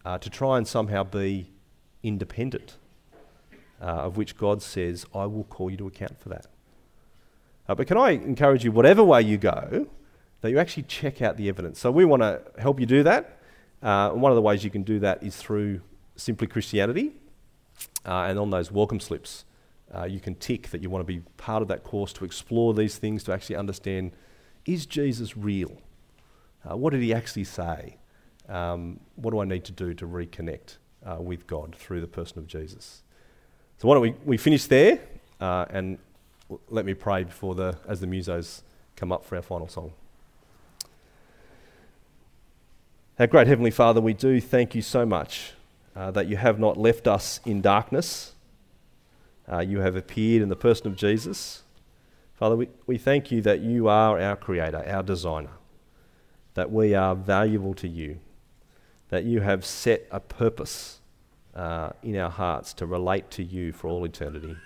uh, 0.05 0.19
to 0.19 0.31
try 0.31 0.59
and 0.59 0.67
somehow 0.67 1.05
be 1.05 1.51
independent 2.03 2.77
uh, 3.81 3.85
of 3.85 4.17
which 4.17 4.37
God 4.37 4.63
says, 4.63 5.07
I 5.15 5.27
will 5.27 5.45
call 5.45 5.71
you 5.71 5.77
to 5.79 5.87
account 5.87 6.21
for 6.21 6.29
that. 6.29 6.47
Uh, 7.69 7.75
but 7.75 7.87
can 7.87 7.97
I 7.97 8.11
encourage 8.11 8.65
you, 8.65 8.73
whatever 8.73 9.03
way 9.03 9.23
you 9.23 9.39
go, 9.39 9.87
that 10.41 10.51
you 10.51 10.59
actually 10.59 10.83
check 10.85 11.23
out 11.23 11.37
the 11.37 11.49
evidence. 11.49 11.79
So 11.79 11.91
we 11.91 12.05
want 12.05 12.23
to 12.23 12.43
help 12.59 12.81
you 12.81 12.87
do 12.87 13.03
that. 13.05 13.39
And 13.83 14.21
one 14.21 14.33
of 14.33 14.37
the 14.37 14.43
ways 14.43 14.65
you 14.65 14.71
can 14.71 14.83
do 14.83 14.99
that 15.01 15.23
is 15.23 15.37
through 15.37 15.81
Simply 16.17 16.47
Christianity. 16.47 17.13
And 18.05 18.39
on 18.39 18.51
those 18.51 18.71
welcome 18.71 19.01
slips, 19.01 19.45
uh, 19.95 20.05
you 20.05 20.21
can 20.21 20.35
tick 20.35 20.69
that 20.69 20.83
you 20.83 20.91
want 20.91 21.07
to 21.07 21.07
be 21.07 21.21
part 21.37 21.63
of 21.63 21.69
that 21.69 21.83
course 21.83 22.13
to 22.15 22.25
explore 22.25 22.75
these 22.75 22.99
things, 22.99 23.25
to 23.25 23.33
actually 23.33 23.57
understand 23.57 24.13
is 24.67 24.85
Jesus 24.87 25.37
real? 25.37 25.81
Uh, 26.69 26.77
what 26.77 26.93
did 26.93 27.03
he 27.03 27.15
actually 27.15 27.45
say? 27.45 27.97
Um, 28.49 29.01
what 29.17 29.31
do 29.31 29.41
I 29.41 29.45
need 29.45 29.65
to 29.65 29.73
do 29.73 29.95
to 29.95 30.07
reconnect 30.07 30.77
uh, 31.05 31.17
with 31.21 31.47
God 31.47 31.75
through 31.75 32.01
the 32.01 32.07
person 32.07 32.39
of 32.39 32.47
Jesus? 32.47 33.03
So 33.79 33.89
why 33.89 33.95
don't 33.95 34.03
we, 34.03 34.15
we 34.25 34.37
finish 34.37 34.67
there 34.67 35.01
uh, 35.41 35.67
and 35.71 35.99
let 36.69 36.85
me 36.85 36.95
pray 36.95 37.25
before 37.25 37.55
the, 37.55 37.79
as 37.89 38.01
the 38.01 38.07
musos 38.07 38.63
come 38.97 39.13
up 39.13 39.25
for 39.25 39.37
our 39.37 39.43
final 39.43 39.69
song. 39.69 39.93
Our 43.19 43.27
great 43.27 43.47
Heavenly 43.47 43.71
Father, 43.71 44.01
we 44.01 44.15
do 44.15 44.41
thank 44.41 44.75
you 44.75 44.83
so 44.83 45.07
much 45.07 45.53
uh, 45.95 46.11
that 46.11 46.27
you 46.27 46.37
have 46.37 46.59
not 46.59 46.77
left 46.77 47.07
us 47.07 47.41
in 47.45 47.61
darkness. 47.61 48.33
Uh, 49.51 49.61
you 49.61 49.81
have 49.81 49.97
appeared 49.97 50.43
in 50.43 50.49
the 50.49 50.57
person 50.57 50.87
of 50.87 50.97
Jesus. 50.97 51.63
Father, 52.35 52.57
we, 52.57 52.69
we 52.87 52.97
thank 52.97 53.31
you 53.31 53.43
that 53.43 53.61
you 53.61 53.89
are 53.89 54.19
our 54.21 54.37
creator, 54.37 54.83
our 54.87 55.03
designer, 55.03 55.51
that 56.55 56.71
we 56.71 56.95
are 56.95 57.15
valuable 57.15 57.75
to 57.75 57.89
you, 57.89 58.19
that 59.09 59.25
you 59.25 59.41
have 59.41 59.65
set 59.65 60.07
a 60.11 60.21
purpose 60.21 61.01
uh, 61.55 61.91
in 62.03 62.17
our 62.17 62.31
hearts 62.31 62.73
to 62.75 62.87
relate 62.87 63.31
to 63.31 63.43
you 63.43 63.73
for 63.73 63.89
all 63.89 64.05
eternity. 64.05 64.57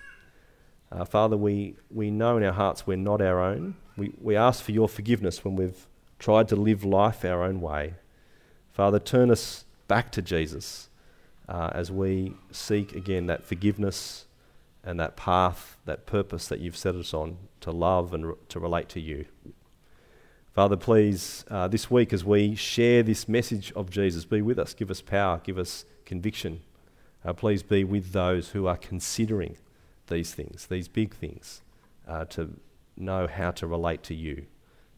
Uh, 0.93 1.05
Father, 1.05 1.37
we, 1.37 1.77
we 1.91 2.11
know 2.11 2.37
in 2.37 2.45
our 2.45 2.53
hearts 2.53 2.87
we're 2.87 2.97
not 2.97 3.21
our 3.21 3.41
own. 3.41 3.75
We, 3.97 4.13
we 4.21 4.37
ask 4.37 4.63
for 4.63 4.73
your 4.73 4.89
forgiveness 4.89 5.45
when 5.45 5.57
we've 5.57 5.87
tried 6.19 6.49
to 6.49 6.57
live 6.57 6.85
life 6.85 7.25
our 7.25 7.43
own 7.43 7.61
way. 7.61 7.95
Father, 8.73 8.99
turn 8.99 9.31
us 9.31 9.65
back 9.89 10.11
to 10.13 10.23
Jesus 10.23 10.89
uh, 11.49 11.71
as 11.73 11.91
we 11.91 12.35
seek 12.51 12.95
again 12.95 13.27
that 13.27 13.45
forgiveness 13.45 14.27
and 14.83 15.01
that 15.01 15.17
path, 15.17 15.77
that 15.85 16.07
purpose 16.07 16.49
that 16.49 16.61
you've 16.61 16.77
set 16.77 16.95
us 16.95 17.15
on 17.15 17.39
to 17.61 17.71
love 17.71 18.13
and 18.13 18.29
re- 18.29 18.35
to 18.49 18.61
relate 18.61 18.89
to 18.91 19.01
you. 19.01 19.27
Father, 20.55 20.77
please, 20.77 21.45
uh, 21.51 21.67
this 21.67 21.91
week 21.91 22.13
as 22.13 22.25
we 22.25 22.55
share 22.55 23.03
this 23.03 23.29
message 23.29 23.73
of 23.73 23.91
Jesus, 23.91 24.25
be 24.25 24.41
with 24.41 24.57
us, 24.57 24.73
give 24.73 24.89
us 24.89 25.01
power, 25.01 25.41
give 25.43 25.59
us 25.59 25.85
conviction. 26.05 26.61
Uh, 27.25 27.33
please 27.33 27.65
be 27.65 27.83
with 27.83 28.13
those 28.13 28.51
who 28.51 28.69
are 28.69 28.77
considering 28.77 29.57
these 30.07 30.33
things, 30.33 30.69
these 30.69 30.87
big 30.87 31.13
things, 31.13 31.63
uh, 32.07 32.25
to 32.27 32.51
know 32.97 33.27
how 33.27 33.51
to 33.51 33.67
relate 33.67 34.05
to 34.05 34.15
you, 34.15 34.47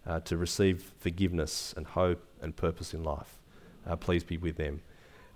uh, 0.07 0.21
to 0.21 0.37
receive 0.37 0.93
forgiveness 0.99 1.73
and 1.75 1.87
hope 1.87 2.23
and 2.43 2.55
purpose 2.55 2.93
in 2.93 3.03
life. 3.03 3.39
Uh, 3.89 3.97
please 3.97 4.25
be 4.25 4.37
with 4.37 4.59
them. 4.59 4.83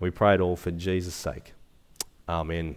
We 0.01 0.11
pray 0.11 0.35
it 0.35 0.41
all 0.43 0.57
for 0.57 0.71
Jesus' 0.71 1.15
sake. 1.15 1.55
Amen. 2.29 2.77